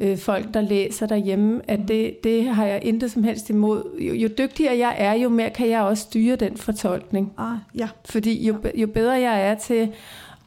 øh, 0.00 0.18
folk, 0.18 0.54
der 0.54 0.60
læser 0.60 1.06
derhjemme, 1.06 1.60
at 1.68 1.80
det, 1.88 2.24
det 2.24 2.44
har 2.44 2.66
jeg 2.66 2.80
intet 2.84 3.10
som 3.10 3.24
helst 3.24 3.50
imod. 3.50 4.00
Jo, 4.00 4.14
jo 4.14 4.28
dygtigere 4.38 4.78
jeg 4.78 4.94
er, 4.98 5.12
jo 5.12 5.28
mere 5.28 5.50
kan 5.50 5.68
jeg 5.70 5.82
også 5.82 6.02
styre 6.02 6.36
den 6.36 6.56
fortolkning. 6.56 7.32
Ah, 7.38 7.56
ja. 7.78 7.88
Fordi 8.04 8.46
jo, 8.46 8.56
jo 8.74 8.86
bedre 8.86 9.12
jeg 9.12 9.46
er 9.46 9.54
til 9.54 9.88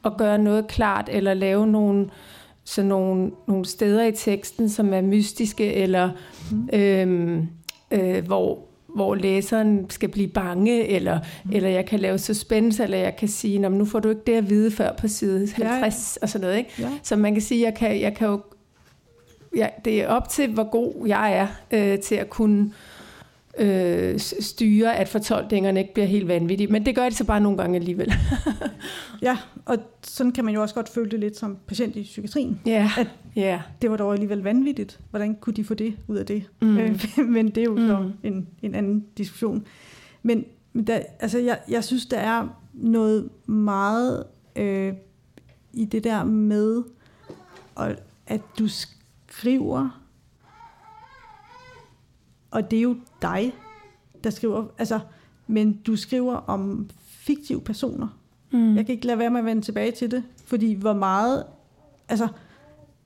at 0.05 0.17
gøre 0.17 0.37
noget 0.37 0.67
klart, 0.67 1.09
eller 1.11 1.33
lave 1.33 1.67
nogle, 1.67 2.09
sådan 2.63 2.89
nogle, 2.89 3.31
nogle 3.47 3.65
steder 3.65 4.03
i 4.03 4.11
teksten, 4.11 4.69
som 4.69 4.93
er 4.93 5.01
mystiske, 5.01 5.73
eller 5.73 6.09
Mm. 6.51 6.69
øhm, 6.73 7.47
øh, 7.91 8.25
hvor, 8.25 8.59
hvor 8.95 9.15
læseren 9.15 9.89
skal 9.89 10.09
blive 10.09 10.27
bange, 10.27 10.87
eller, 10.87 11.19
mm. 11.45 11.51
eller 11.53 11.69
jeg 11.69 11.85
kan 11.85 11.99
lave 11.99 12.17
suspense, 12.17 12.83
eller 12.83 12.97
jeg 12.97 13.15
kan 13.15 13.27
sige, 13.27 13.59
"Nå, 13.59 13.69
men 13.69 13.77
nu 13.77 13.85
får 13.85 13.99
du 13.99 14.09
ikke 14.09 14.21
det 14.27 14.33
at 14.33 14.49
vide 14.49 14.71
før 14.71 14.93
på 14.93 15.07
side 15.07 15.47
Ja, 15.59 15.63
ja. 15.65 15.73
50, 15.73 16.17
og 16.21 16.29
sådan 16.29 16.45
noget. 16.45 16.57
Ikke? 16.57 16.69
ja. 16.79 16.89
Så 17.03 17.15
man 17.15 17.33
kan 17.33 17.41
sige, 17.41 17.65
jeg 17.65 17.75
kan, 17.75 18.01
jeg 18.01 18.15
kan 18.15 18.27
jo, 18.27 18.41
ja, 19.55 19.67
det 19.85 20.01
er 20.01 20.07
op 20.07 20.29
til, 20.29 20.53
hvor 20.53 20.69
god 20.69 21.07
jeg 21.07 21.37
er 21.37 21.47
øh, 21.71 21.99
til 21.99 22.15
at 22.15 22.29
kunne 22.29 22.61
øh, 22.65 22.71
s- 24.19 24.35
styre, 24.45 24.95
at 24.95 25.07
fortolkningerne 25.07 25.79
ikke 25.79 25.93
bliver 25.93 26.07
helt 26.07 26.27
vanvittige. 26.27 26.67
Men 26.71 26.85
det 26.85 26.95
gør 26.95 27.09
de 27.09 27.15
så 27.15 27.23
bare 27.25 27.41
nogle 27.41 27.57
gange 27.57 27.75
alligevel. 27.75 28.13
Ja, 29.21 29.37
og 29.65 29.77
sådan 30.03 30.31
kan 30.31 30.45
man 30.45 30.53
jo 30.53 30.61
også 30.61 30.75
godt 30.75 30.89
føle 30.89 31.11
det 31.11 31.19
lidt 31.19 31.37
som 31.37 31.57
patient 31.67 31.95
i 31.95 32.03
psykiatrien. 32.03 32.59
Ja, 32.65 32.89
At- 32.97 33.07
ja. 33.35 33.61
Det 33.81 33.91
var 33.91 33.97
dog 33.97 34.13
alligevel 34.13 34.39
vanvittigt. 34.39 34.99
Hvordan 35.09 35.35
kunne 35.35 35.53
de 35.53 35.63
få 35.63 35.73
det 35.73 35.95
ud 36.07 36.15
af 36.17 36.25
det? 36.25 36.43
Mm. 36.61 36.77
Øh, 36.77 37.05
men 37.35 37.47
det 37.49 37.57
er 37.57 37.63
jo 37.65 37.77
så 37.87 37.99
Mm. 37.99 38.11
en, 38.23 38.47
en 38.61 38.75
anden 38.75 39.05
diskussion. 39.17 39.65
Men 40.23 40.45
der, 40.87 40.99
altså 41.19 41.39
jeg, 41.39 41.59
jeg 41.69 41.83
synes, 41.83 42.05
der 42.05 42.17
er 42.17 42.47
noget 42.73 43.29
meget 43.45 44.23
øh, 44.55 44.93
i 45.73 45.85
det 45.85 46.03
der 46.03 46.23
med, 46.23 46.83
at 48.27 48.41
du 48.59 48.67
skriver, 48.67 50.01
og 52.51 52.71
det 52.71 52.77
er 52.77 52.83
jo 52.83 52.95
dig, 53.21 53.53
der 54.23 54.29
skriver, 54.29 54.65
altså, 54.77 54.99
men 55.47 55.73
du 55.73 55.95
skriver 55.95 56.33
om 56.35 56.89
fiktive 57.07 57.61
personer. 57.61 58.07
Mm. 58.51 58.75
Jeg 58.75 58.85
kan 58.85 58.95
ikke 58.95 59.07
lade 59.07 59.19
være 59.19 59.29
med 59.29 59.39
at 59.39 59.45
vende 59.45 59.61
tilbage 59.61 59.91
til 59.91 60.11
det, 60.11 60.23
fordi 60.45 60.73
hvor 60.73 60.93
meget, 60.93 61.43
altså, 62.09 62.27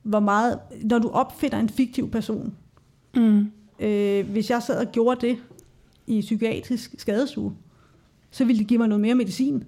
hvor 0.02 0.20
meget, 0.20 0.58
når 0.84 0.98
du 0.98 1.08
opfinder 1.08 1.58
en 1.58 1.68
fiktiv 1.68 2.10
person, 2.10 2.54
Mm. 3.16 3.50
øh, 3.80 4.30
hvis 4.30 4.50
jeg 4.50 4.62
sad 4.62 4.86
og 4.86 4.92
gjorde 4.92 5.26
det 5.26 5.36
i 6.06 6.20
psykiatrisk 6.20 6.94
skadestue, 6.98 7.52
så 8.30 8.44
ville 8.44 8.58
det 8.60 8.68
give 8.68 8.78
mig 8.78 8.88
noget 8.88 9.00
mere 9.00 9.14
medicin. 9.14 9.64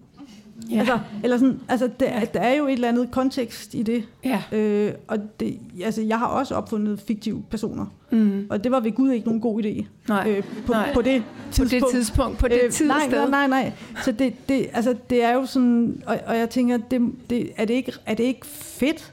Ja. 0.70 0.78
Altså, 0.78 0.98
eller 1.24 1.36
sådan, 1.38 1.60
altså 1.68 1.90
der, 2.00 2.24
der 2.24 2.40
er 2.40 2.54
jo 2.56 2.66
et 2.66 2.72
eller 2.72 2.88
andet 2.88 3.10
kontekst 3.10 3.74
i 3.74 3.82
det. 3.82 4.04
ja. 4.24 4.42
Øh, 4.52 4.92
og 5.08 5.18
det, 5.40 5.58
altså, 5.84 6.02
jeg 6.02 6.18
har 6.18 6.26
også 6.26 6.54
opfundet 6.54 7.00
fiktive 7.06 7.42
personer, 7.50 7.86
Mm. 8.10 8.46
og 8.50 8.64
det 8.64 8.72
var 8.72 8.80
ved 8.80 8.92
Gud 8.92 9.10
ikke 9.10 9.26
nogen 9.26 9.40
god 9.40 9.62
idé 9.62 9.84
Nej, 10.08 10.30
øh, 10.30 10.44
på, 10.66 10.72
nej. 10.72 10.94
på 10.94 11.02
det 11.02 11.22
på 11.58 11.64
det 11.64 11.84
tidspunkt, 11.90 12.38
på 12.38 12.48
det 12.48 12.60
Øh, 12.64 12.70
tid 12.70 12.86
nej, 12.86 13.06
nej, 13.08 13.28
nej, 13.28 13.46
nej. 13.46 13.72
Så 14.04 14.12
det, 14.12 14.48
det, 14.48 14.66
altså, 14.72 14.94
det 15.10 15.22
er 15.24 15.32
jo 15.32 15.46
sådan, 15.46 16.02
og, 16.06 16.18
og 16.26 16.36
jeg 16.38 16.50
tænker, 16.50 16.76
det, 16.76 17.00
det, 17.30 17.50
er, 17.56 17.64
det 17.64 17.74
ikke, 17.74 17.92
er 18.06 18.14
det 18.14 18.24
ikke 18.24 18.46
fedt 18.46 19.12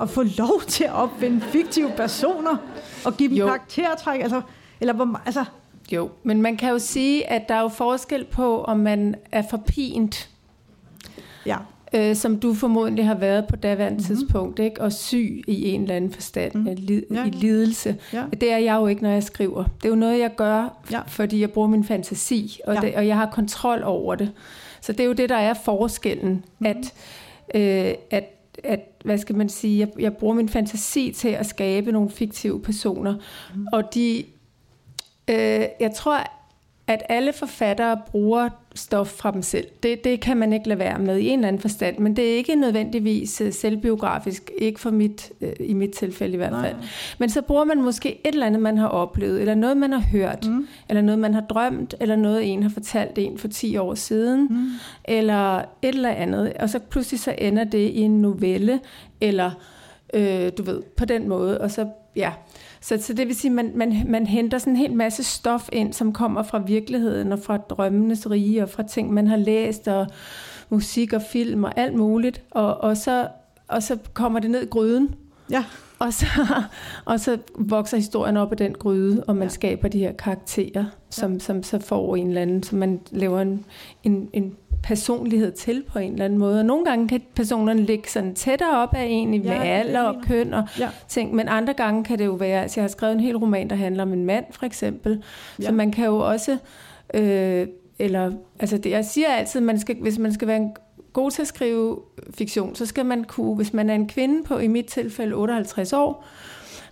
at 0.00 0.10
få 0.10 0.22
lov 0.38 0.60
til 0.68 0.84
at 0.84 0.92
opfinde 0.92 1.40
fiktive 1.40 1.90
personer 1.96 2.56
og 3.04 3.16
give 3.16 3.28
dem 3.28 3.36
Jo. 3.38 3.46
karaktertræk? 3.46 4.20
Altså, 4.22 4.40
eller 4.80 4.94
hvor, 4.94 5.20
altså, 5.26 5.44
Jo, 5.92 6.10
men 6.22 6.42
man 6.42 6.56
kan 6.56 6.70
jo 6.70 6.78
sige, 6.78 7.30
at 7.30 7.48
der 7.48 7.54
er 7.54 7.60
jo 7.60 7.68
forskel 7.68 8.24
på, 8.24 8.62
om 8.64 8.78
man 8.78 9.14
er 9.32 9.42
forpint, 9.50 10.28
ja, 11.46 11.56
øh, 11.94 12.16
som 12.16 12.40
du 12.40 12.54
formodentlig 12.54 13.06
har 13.06 13.14
været 13.14 13.46
på 13.46 13.56
daværende 13.56 13.96
Mhm. 13.96 14.02
mm-hmm. 14.10 14.16
tidspunkt, 14.16 14.58
ikke? 14.58 14.80
og 14.80 14.92
syg 14.92 15.44
i 15.48 15.68
en 15.70 15.82
eller 15.82 15.94
anden 15.94 16.12
forstand, 16.12 16.54
mm. 16.54 16.68
lid, 16.76 17.02
Ja. 17.10 17.24
i 17.26 17.30
lidelse. 17.30 17.96
ja, 18.12 18.24
Det 18.40 18.52
er 18.52 18.58
jeg 18.58 18.76
jo 18.76 18.86
ikke, 18.86 19.02
når 19.02 19.10
jeg 19.10 19.22
skriver. 19.22 19.64
Det 19.64 19.84
er 19.84 19.88
jo 19.88 19.94
noget, 19.94 20.18
jeg 20.18 20.30
gør, 20.36 20.78
Ja. 20.92 21.00
fordi 21.06 21.40
jeg 21.40 21.50
bruger 21.50 21.68
min 21.68 21.84
fantasi, 21.84 22.60
og, 22.66 22.74
Ja. 22.74 22.80
det, 22.80 22.94
og 22.94 23.06
jeg 23.06 23.16
har 23.16 23.30
kontrol 23.30 23.82
over 23.84 24.14
det. 24.14 24.32
Så 24.80 24.92
det 24.92 25.00
er 25.00 25.04
jo 25.04 25.12
det, 25.12 25.28
der 25.28 25.36
er 25.36 25.54
forskellen, 25.54 26.30
Mhm. 26.32 26.42
mm. 26.58 26.66
at, 26.66 26.92
øh, 27.54 27.94
at, 28.10 28.24
at, 28.64 28.80
hvad 29.04 29.18
skal 29.18 29.36
man 29.36 29.48
sige, 29.48 29.78
jeg, 29.78 29.88
jeg 29.98 30.16
bruger 30.16 30.34
min 30.34 30.48
fantasi 30.48 31.12
til 31.16 31.28
at 31.28 31.46
skabe 31.46 31.92
nogle 31.92 32.10
fiktive 32.10 32.60
personer, 32.62 33.14
mm. 33.54 33.66
og 33.72 33.94
de, 33.94 34.24
øh, 35.28 35.64
jeg 35.80 35.92
tror, 35.96 36.18
at 36.88 37.02
alle 37.08 37.32
forfattere 37.32 38.00
bruger 38.06 38.48
stof 38.74 39.06
fra 39.08 39.30
dem 39.30 39.42
selv. 39.42 39.66
Det, 39.82 40.04
det 40.04 40.20
kan 40.20 40.36
man 40.36 40.52
ikke 40.52 40.68
lade 40.68 40.78
være 40.78 40.98
med 40.98 41.18
i 41.18 41.28
en 41.28 41.38
eller 41.38 41.48
anden 41.48 41.62
forstand, 41.62 41.98
men 41.98 42.16
det 42.16 42.30
er 42.32 42.36
ikke 42.36 42.54
nødvendigvis 42.54 43.40
øh, 43.40 43.52
selvbiografisk, 43.52 44.50
ikke 44.58 44.80
for 44.80 44.90
mit, 44.90 45.32
øh, 45.40 45.52
i 45.60 45.72
mit 45.74 45.90
tilfælde 45.90 46.34
i 46.34 46.36
hvert 46.36 46.52
Nej. 46.52 46.62
fald. 46.62 46.76
Men 47.18 47.30
så 47.30 47.42
bruger 47.42 47.64
man 47.64 47.82
måske 47.82 48.20
et 48.26 48.32
eller 48.32 48.46
andet, 48.46 48.62
man 48.62 48.78
har 48.78 48.88
oplevet, 48.88 49.40
eller 49.40 49.54
noget, 49.54 49.76
man 49.76 49.92
har 49.92 50.00
hørt, 50.00 50.46
mm. 50.48 50.66
eller 50.88 51.02
noget, 51.02 51.18
man 51.18 51.34
har 51.34 51.40
drømt, 51.40 51.94
eller 52.00 52.16
noget, 52.16 52.52
en 52.52 52.62
har 52.62 52.70
fortalt 52.70 53.18
en 53.18 53.38
for 53.38 53.48
10 53.48 53.76
år 53.76 53.94
siden, 53.94 54.46
Mm. 54.50 54.66
eller 55.04 55.58
et 55.58 55.64
eller 55.82 56.10
andet. 56.10 56.52
Og 56.52 56.70
så 56.70 56.78
pludselig 56.78 57.20
så 57.20 57.34
ender 57.38 57.64
det 57.64 57.78
i 57.88 58.00
en 58.00 58.22
novelle, 58.22 58.80
eller 59.20 59.50
øh, 60.14 60.52
du 60.58 60.62
ved, 60.62 60.82
på 60.96 61.04
den 61.04 61.28
måde. 61.28 61.60
Og 61.60 61.70
så, 61.70 61.86
ja. 62.16 62.32
Så, 62.80 62.98
så 63.00 63.12
det 63.12 63.26
vil 63.26 63.36
sige, 63.36 63.50
at 63.50 63.54
man, 63.54 63.72
man, 63.74 64.04
man 64.06 64.26
henter 64.26 64.58
sådan 64.58 64.72
en 64.72 64.76
hel 64.76 64.92
masse 64.94 65.22
stof 65.24 65.68
ind, 65.72 65.92
som 65.92 66.12
kommer 66.12 66.42
fra 66.42 66.58
virkeligheden, 66.58 67.32
og 67.32 67.38
fra 67.38 67.56
drømmenes 67.56 68.30
rige, 68.30 68.62
og 68.62 68.68
fra 68.68 68.82
ting, 68.82 69.12
man 69.12 69.26
har 69.26 69.36
læst, 69.36 69.88
og 69.88 70.06
musik 70.70 71.12
og 71.12 71.22
film 71.22 71.64
og 71.64 71.72
alt 71.78 71.94
muligt. 71.94 72.42
Og, 72.50 72.80
og, 72.80 72.96
så, 72.96 73.28
og 73.68 73.82
så 73.82 73.98
kommer 74.14 74.40
det 74.40 74.50
ned 74.50 74.62
i 74.62 74.66
gryden, 74.66 75.14
ja, 75.50 75.64
og 75.98 76.12
så, 76.12 76.26
og 77.04 77.20
så 77.20 77.38
vokser 77.58 77.96
historien 77.96 78.36
op 78.36 78.50
af 78.50 78.56
den 78.56 78.74
gryde, 78.74 79.24
og 79.24 79.36
man 79.36 79.42
Ja. 79.48 79.48
skaber 79.48 79.88
de 79.88 79.98
her 79.98 80.12
karakterer, 80.12 80.84
som, 81.10 81.32
ja. 81.32 81.38
som 81.38 81.62
så 81.62 81.78
får 81.78 82.16
en 82.16 82.28
eller 82.28 82.42
anden, 82.42 82.62
som 82.62 82.78
man 82.78 83.00
laver 83.10 83.40
en, 83.40 83.64
en, 84.04 84.28
en 84.32 84.56
personlighed 84.82 85.52
til 85.52 85.84
på 85.92 85.98
en 85.98 86.12
eller 86.12 86.24
anden 86.24 86.38
måde. 86.38 86.58
Og 86.58 86.64
nogle 86.64 86.84
gange 86.84 87.08
kan 87.08 87.20
personerne 87.34 87.82
ligge 87.82 88.10
sådan 88.10 88.34
tættere 88.34 88.82
op 88.82 88.94
af 88.94 89.06
en 89.08 89.34
i 89.34 89.38
Ja, 89.38 89.42
med 89.48 89.56
er 89.56 89.62
alder 89.62 90.00
og 90.02 90.14
køn 90.26 90.54
og 90.54 90.64
ja, 90.78 90.88
ting, 91.08 91.34
men 91.34 91.48
andre 91.48 91.72
gange 91.72 92.04
kan 92.04 92.18
det 92.18 92.24
jo 92.24 92.32
være, 92.32 92.62
altså 92.62 92.80
jeg 92.80 92.82
har 92.82 92.88
skrevet 92.88 93.14
en 93.14 93.20
hel 93.20 93.36
roman, 93.36 93.70
der 93.70 93.76
handler 93.76 94.02
om 94.02 94.12
en 94.12 94.24
mand 94.24 94.44
for 94.50 94.66
eksempel, 94.66 95.22
Ja. 95.60 95.64
så 95.64 95.72
man 95.72 95.90
kan 95.90 96.04
jo 96.04 96.18
også, 96.18 96.56
øh, 97.14 97.66
eller, 97.98 98.32
altså 98.60 98.78
det, 98.78 98.90
jeg 98.90 99.04
siger 99.04 99.28
altid, 99.28 99.60
man 99.60 99.78
skal, 99.80 99.96
hvis 100.00 100.18
man 100.18 100.32
skal 100.32 100.48
være 100.48 100.56
en 100.56 100.70
god 101.12 101.30
til 101.30 101.42
at 101.42 101.48
skrive 101.48 101.98
fiktion, 102.34 102.74
så 102.74 102.86
skal 102.86 103.06
man 103.06 103.24
kunne, 103.24 103.54
hvis 103.56 103.72
man 103.72 103.90
er 103.90 103.94
en 103.94 104.08
kvinde 104.08 104.42
på, 104.44 104.58
i 104.58 104.66
mit 104.66 104.86
tilfælde 104.86 105.34
58 105.34 105.92
år, 105.92 106.24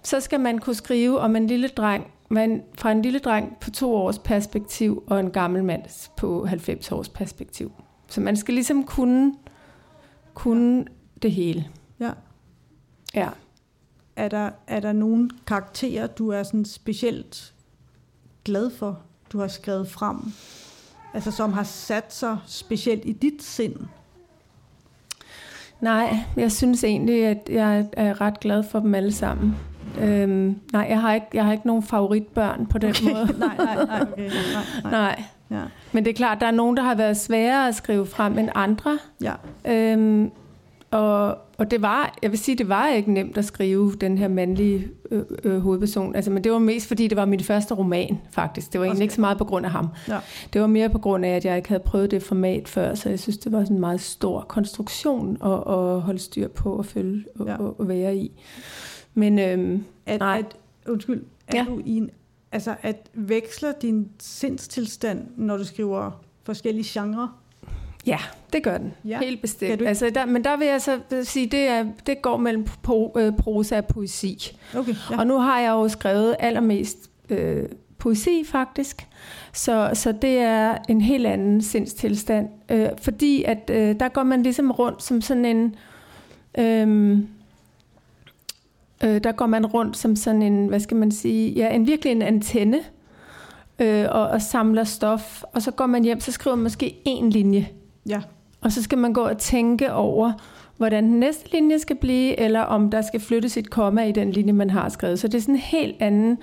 så 0.07 0.21
skal 0.21 0.41
man 0.41 0.59
kunne 0.59 0.77
skrive 0.77 1.21
om 1.21 1.37
en 1.37 1.47
lille 1.47 1.69
dreng, 1.69 2.07
men 2.31 2.63
fra 2.79 2.93
en 2.93 3.03
lille 3.03 3.19
dreng 3.19 3.57
på 3.61 3.71
to 3.71 3.95
års 3.95 4.19
perspektiv, 4.19 5.05
og 5.07 5.21
en 5.21 5.31
gammel 5.31 5.65
mand 5.65 6.11
på 6.17 6.45
90 6.47 6.93
års 6.93 7.09
perspektiv. 7.09 7.73
Så 8.09 8.21
man 8.21 8.37
skal 8.37 8.55
ligesom 8.55 8.85
kunne, 8.85 9.35
kunne 10.35 10.85
det 11.23 11.33
hele. 11.33 11.69
ja. 12.01 12.11
Ja. 13.15 13.29
Er 14.17 14.29
der, 14.29 14.51
er 14.67 14.81
der 14.81 14.93
nogle 14.93 15.31
karakterer, 15.47 16.07
du 16.07 16.29
er 16.29 16.43
sådan 16.43 16.65
specielt 16.65 17.55
glad 18.45 18.71
for, 18.71 19.01
du 19.33 19.39
har 19.39 19.49
skrevet 19.49 19.89
frem? 19.89 20.17
Altså 21.15 21.31
som 21.31 21.53
har 21.53 21.63
sat 21.63 22.15
sig 22.15 22.39
specielt 22.47 23.03
i 23.05 23.13
dit 23.13 23.43
sind? 23.43 23.77
Nej, 25.81 26.17
jeg 26.37 26.53
synes 26.53 26.85
egentlig, 26.85 27.27
at 27.27 27.49
jeg 27.49 27.89
er 27.93 28.21
ret 28.21 28.41
glad 28.41 28.63
for 28.63 28.81
dem 28.81 28.95
alle 28.95 29.13
sammen. 29.13 29.57
Øhm, 30.01 30.57
nej, 30.73 30.87
jeg 30.91 31.01
har, 31.01 31.15
ikke, 31.15 31.27
jeg 31.35 31.45
har 31.45 31.53
ikke 31.53 31.67
nogen 31.67 31.83
favoritbørn 31.83 32.67
på 32.67 32.79
den 32.79 32.91
okay. 32.91 33.05
måde. 33.13 33.39
nej, 33.47 33.57
nej, 33.59 33.85
nej, 33.87 34.01
okay. 34.13 34.29
nej, 34.29 34.33
nej. 34.83 34.91
Nej, 34.93 35.23
Ja, 35.51 35.61
men 35.93 36.05
det 36.05 36.11
er 36.11 36.15
klart, 36.15 36.41
der 36.41 36.47
er 36.47 36.51
nogen, 36.51 36.77
der 36.77 36.83
har 36.83 36.95
været 36.95 37.17
sværere 37.17 37.69
at 37.69 37.75
skrive 37.75 38.07
frem 38.07 38.39
end 38.39 38.49
andre. 38.55 38.99
ja. 39.23 39.33
Øhm, 39.65 40.31
og, 40.91 41.39
og 41.59 41.71
det 41.71 41.83
var, 41.83 42.15
jeg 42.23 42.31
vil 42.31 42.39
sige, 42.39 42.57
det 42.59 42.69
var 42.69 42.89
ikke 42.89 43.13
nemt 43.13 43.39
at 43.39 43.45
skrive 43.45 43.93
den 44.01 44.19
her 44.19 44.29
mandlige 44.29 44.89
øh, 45.11 45.23
øh, 45.45 45.59
hovedperson. 45.61 46.15
Altså, 46.15 46.31
men 46.31 46.45
det 46.45 46.53
var 46.53 46.59
mest 46.59 46.89
fordi, 46.89 47.09
det 47.09 47.17
var 47.17 47.25
min 47.25 47.41
første 47.41 47.75
roman, 47.75 48.19
faktisk. 48.31 48.73
Det 48.73 48.81
var 48.81 48.85
egentlig 48.85 48.99
Okay. 48.99 49.03
ikke 49.03 49.15
så 49.15 49.21
meget 49.21 49.39
på 49.39 49.45
grund 49.45 49.67
af 49.67 49.73
ham. 49.73 49.89
Ja. 50.09 50.19
Det 50.53 50.61
var 50.61 50.67
mere 50.67 50.89
på 50.89 50.99
grund 50.99 51.25
af, 51.25 51.31
at 51.31 51.45
jeg 51.45 51.57
ikke 51.57 51.69
havde 51.69 51.83
prøvet 51.87 52.11
det 52.11 52.23
format 52.23 52.69
før, 52.69 52.95
så 52.95 53.09
jeg 53.09 53.19
synes, 53.21 53.39
det 53.39 53.53
var 53.53 53.61
sådan 53.65 53.77
en 53.77 53.81
meget 53.81 54.01
stor 54.01 54.41
konstruktion 54.41 55.37
at, 55.45 55.53
at 55.53 56.01
holde 56.01 56.19
styr 56.19 56.49
på 56.49 56.73
og 56.73 56.87
følge 56.87 57.25
og, 57.41 57.47
Ja. 57.47 57.57
og, 57.57 57.81
og 57.81 57.89
være 57.89 58.17
i. 58.17 58.33
Men 59.19 59.39
øhm, 59.39 59.85
At, 60.07 60.21
Nej. 60.21 60.39
at, 60.39 60.57
undskyld, 60.91 61.23
er 61.49 61.57
Ja. 61.57 61.65
du 61.69 61.83
i 61.85 61.97
en, 61.97 62.11
altså 62.53 62.75
at 62.83 62.97
veksler 63.15 63.73
din 63.83 64.09
sindstilstand, 64.19 65.27
når 65.37 65.57
du 65.57 65.65
skriver 65.65 66.11
forskellige 66.45 67.01
genrer? 67.01 67.39
ja, 68.07 68.19
det 68.53 68.63
gør 68.63 68.79
den. 68.79 68.95
Ja. 69.05 69.19
Helt 69.19 69.41
bestemt. 69.41 69.83
Altså, 69.83 70.11
der, 70.15 70.27
men 70.27 70.45
der 70.45 70.57
vil 70.57 70.67
jeg 70.67 70.83
så 70.83 71.01
sige, 71.23 71.47
det, 71.47 71.61
er, 71.69 71.85
det 72.07 72.23
går 72.23 72.37
mellem 72.37 72.67
pro, 72.83 73.17
øh, 73.19 73.33
prosa 73.39 73.77
og 73.79 73.87
poesi. 73.87 74.59
Okay. 74.77 74.95
Ja. 75.11 75.19
Og 75.19 75.27
nu 75.27 75.39
har 75.39 75.61
jeg 75.61 75.71
jo 75.71 75.89
skrevet 75.89 76.37
allermest 76.39 77.11
øh, 77.29 77.65
poesi 77.99 78.45
faktisk, 78.47 79.07
så, 79.53 79.91
så 79.95 80.13
det 80.13 80.39
er 80.39 80.79
en 80.89 81.01
helt 81.01 81.27
anden 81.27 81.63
sindstilstand, 81.63 82.49
øh, 82.71 82.89
fordi 83.03 83.43
at 83.45 83.71
øh, 83.75 84.01
der 84.01 84.09
går 84.09 84.23
man 84.23 84.43
ligesom 84.43 84.71
rundt 84.71 85.03
som 85.03 85.21
sådan 85.21 85.45
en, 85.45 85.75
øh, 86.59 87.19
øh, 89.05 89.25
der 89.25 89.33
går 89.33 89.47
man 89.47 89.67
rundt 89.67 89.97
som 89.97 90.17
sådan 90.17 90.43
en, 90.43 90.67
hvad 90.67 90.81
skal 90.81 90.97
man 90.97 91.11
sige, 91.11 91.51
ja, 91.51 91.75
en 91.75 91.87
virkelig 91.87 92.13
en 92.13 92.23
antenne, 92.23 92.81
øh, 93.79 94.07
og, 94.11 94.29
og 94.29 94.43
samler 94.43 94.85
stof, 94.85 95.43
og 95.53 95.63
så 95.63 95.71
går 95.71 95.87
man 95.87 96.05
hjem, 96.05 96.21
så 96.21 96.33
skriver 96.33 96.57
man 96.57 96.63
måske 96.63 96.97
en 97.05 97.31
linje, 97.31 97.69
ja. 98.09 98.21
og 98.61 98.73
så 98.73 98.83
skal 98.83 98.99
man 98.99 99.13
gå 99.13 99.21
og 99.21 99.39
tænke 99.39 99.93
over, 99.93 100.33
hvordan 100.77 101.05
den 101.05 101.21
næste 101.21 101.53
linje 101.53 101.79
skal 101.79 101.97
blive, 101.97 102.41
eller 102.41 102.61
om 102.61 102.91
der 102.91 103.03
skal 103.03 103.21
flyttes 103.21 103.57
et 103.57 103.71
komma 103.71 104.05
i 104.05 104.13
den 104.13 104.31
linje, 104.31 104.53
man 104.53 104.71
har 104.71 104.89
skrevet. 104.89 105.19
Så 105.19 105.29
det 105.29 105.35
er 105.35 105.41
sådan 105.41 105.55
en 105.55 105.61
helt 105.61 105.97
anden 106.01 106.39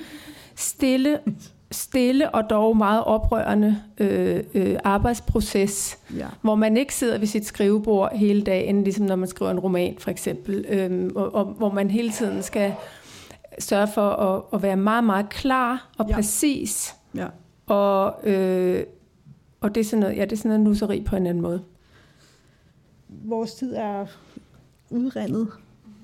stille, 0.55 1.19
stille 1.73 2.35
og 2.35 2.49
dog 2.49 2.77
meget 2.77 3.03
oprørende 3.03 3.77
øh, 3.97 4.43
øh, 4.53 4.75
arbejdsproces, 4.83 5.97
ja. 6.17 6.27
hvor 6.41 6.55
man 6.55 6.77
ikke 6.77 6.95
sidder 6.95 7.17
ved 7.17 7.27
sit 7.27 7.45
skrivebord 7.45 8.15
hele 8.17 8.41
dagen, 8.41 8.83
ligesom 8.83 9.05
når 9.05 9.15
man 9.15 9.27
skriver 9.29 9.51
en 9.51 9.59
roman 9.59 9.95
for 9.99 10.11
eksempel, 10.11 10.65
øh, 10.69 11.09
og, 11.15 11.35
og 11.35 11.45
hvor 11.45 11.71
man 11.71 11.89
hele 11.89 12.11
tiden 12.11 12.43
skal 12.43 12.73
sørge 13.59 13.87
for 13.87 14.09
at, 14.09 14.41
at 14.53 14.61
være 14.61 14.75
meget, 14.75 15.03
meget 15.03 15.29
klar 15.29 15.89
og 15.97 16.05
Ja. 16.09 16.15
præcis, 16.15 16.95
ja. 17.15 17.27
og, 17.65 18.15
øh, 18.29 18.83
og 19.61 19.75
det 19.75 19.81
er 19.81 19.85
sådan 19.85 19.99
noget, 19.99 20.17
ja, 20.17 20.21
det 20.21 20.31
er 20.31 20.37
sådan 20.37 20.49
noget 20.49 20.63
nusseri 20.63 21.01
på 21.01 21.15
en 21.15 21.27
anden 21.27 21.41
måde. 21.41 21.61
Vores 23.09 23.53
tid 23.53 23.73
er 23.75 24.05
udrendet. 24.89 25.47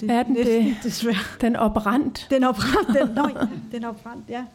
Det 0.02 0.12
Er 0.12 0.24
den 0.24 0.34
næsten, 0.34 0.66
det? 0.66 0.76
Desværre. 0.84 1.16
Den 1.42 1.56
er 1.56 1.60
opbrændt. 1.60 2.28
Den 2.30 2.44
er 2.44 2.48
opbrændt. 2.48 3.00
Den, 3.00 3.16
nøj, 3.16 3.32
den 3.72 3.84
er 3.84 3.88
opbrændt, 3.88 4.30
ja. 4.30 4.46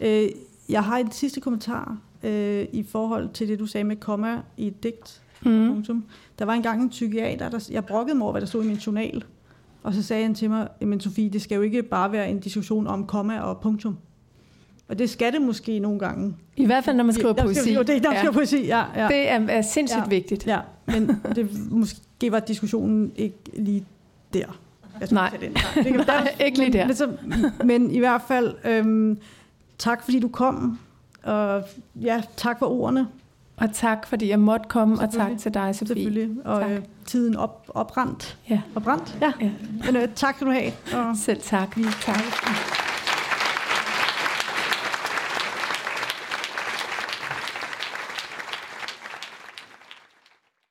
Øh, 0.00 0.28
jeg 0.68 0.84
har 0.84 0.96
en 0.98 1.10
sidste 1.12 1.40
kommentar 1.40 1.98
øh, 2.22 2.66
i 2.72 2.82
forhold 2.82 3.28
til 3.28 3.48
det, 3.48 3.58
du 3.58 3.66
sagde 3.66 3.84
med 3.84 3.96
komma 3.96 4.40
i 4.56 4.66
et 4.66 4.82
digt. 4.82 5.22
Mm. 5.44 5.68
Punktum. 5.68 6.04
Der 6.38 6.44
var 6.44 6.52
engang 6.52 6.82
en 6.82 6.88
psykiater, 6.88 7.48
der, 7.48 7.68
jeg 7.70 7.84
brokkede 7.84 8.16
mig 8.18 8.22
over, 8.24 8.32
hvad 8.32 8.40
der 8.40 8.46
stod 8.46 8.64
i 8.64 8.66
min 8.66 8.76
journal. 8.76 9.24
Og 9.82 9.94
så 9.94 10.02
sagde 10.02 10.22
han 10.22 10.34
til 10.34 10.50
mig, 10.50 10.68
men 10.80 11.00
Sofie, 11.00 11.30
det 11.30 11.42
skal 11.42 11.56
jo 11.56 11.62
ikke 11.62 11.82
bare 11.82 12.12
være 12.12 12.30
en 12.30 12.40
diskussion 12.40 12.86
om 12.86 13.06
komma 13.06 13.40
og 13.40 13.60
punktum. 13.60 13.96
Og 14.88 14.98
det 14.98 15.10
skal 15.10 15.32
det 15.32 15.42
måske 15.42 15.78
nogle 15.78 15.98
gange. 15.98 16.34
I 16.56 16.66
hvert 16.66 16.84
fald, 16.84 16.96
når 16.96 17.04
man 17.04 17.14
skriver 17.14 17.32
Der 17.32 17.42
poesi. 17.42 17.74
Jo, 17.74 17.82
det 17.82 17.96
er, 17.96 18.00
der 18.00 18.12
ja. 18.12 18.18
skriver 18.18 18.32
poesi, 18.32 18.66
ja. 18.66 18.84
ja. 18.96 19.08
Det 19.08 19.30
er, 19.30 19.40
er 19.48 19.62
sindssygt 19.62 20.02
Ja. 20.02 20.08
vigtigt. 20.08 20.46
Ja, 20.46 20.60
men 20.86 21.10
det, 21.34 21.70
måske 21.70 22.32
var 22.32 22.40
diskussionen 22.40 23.12
ikke 23.16 23.36
lige 23.56 23.84
der. 24.34 24.58
Jeg 25.00 25.08
Nej. 25.10 25.36
den. 25.40 25.50
Nej, 25.52 25.62
det 25.74 25.84
kan, 25.84 25.96
Nej, 26.06 26.34
ikke 26.44 26.58
lige 26.58 26.70
men, 26.70 26.78
der. 26.78 26.86
Men, 26.86 26.94
så, 26.96 27.12
men 27.64 27.90
i 27.90 27.98
hvert 27.98 28.22
fald, 28.28 28.54
øhm, 28.64 29.18
tak 29.78 30.02
fordi 30.04 30.20
du 30.20 30.28
kom. 30.28 30.78
Og 31.22 31.62
ja, 31.96 32.22
tak 32.36 32.58
for 32.58 32.66
ordene, 32.66 33.08
Og 33.56 33.68
tak, 33.72 34.06
fordi 34.06 34.28
jeg 34.28 34.40
måtte 34.40 34.66
komme, 34.68 35.00
og 35.00 35.12
tak 35.12 35.30
til 35.38 35.54
dig, 35.54 35.74
Sofie. 35.74 35.86
selvfølgelig. 35.86 36.30
Og 36.44 36.60
Tak. 36.60 36.70
øh, 36.70 36.82
tiden 37.06 37.36
op, 37.36 37.70
opbrændt. 37.74 38.38
Ja. 38.50 38.60
Opbrændt, 38.74 39.18
ja. 39.20 39.32
Ja. 39.40 39.50
Men 39.86 39.96
øh, 39.96 40.08
tak 40.14 40.34
skal 40.36 40.46
du 40.46 40.52
have. 40.52 40.72
Og 40.94 41.16
Selv 41.16 41.40
tak. 41.40 41.76
Tak. 42.00 42.85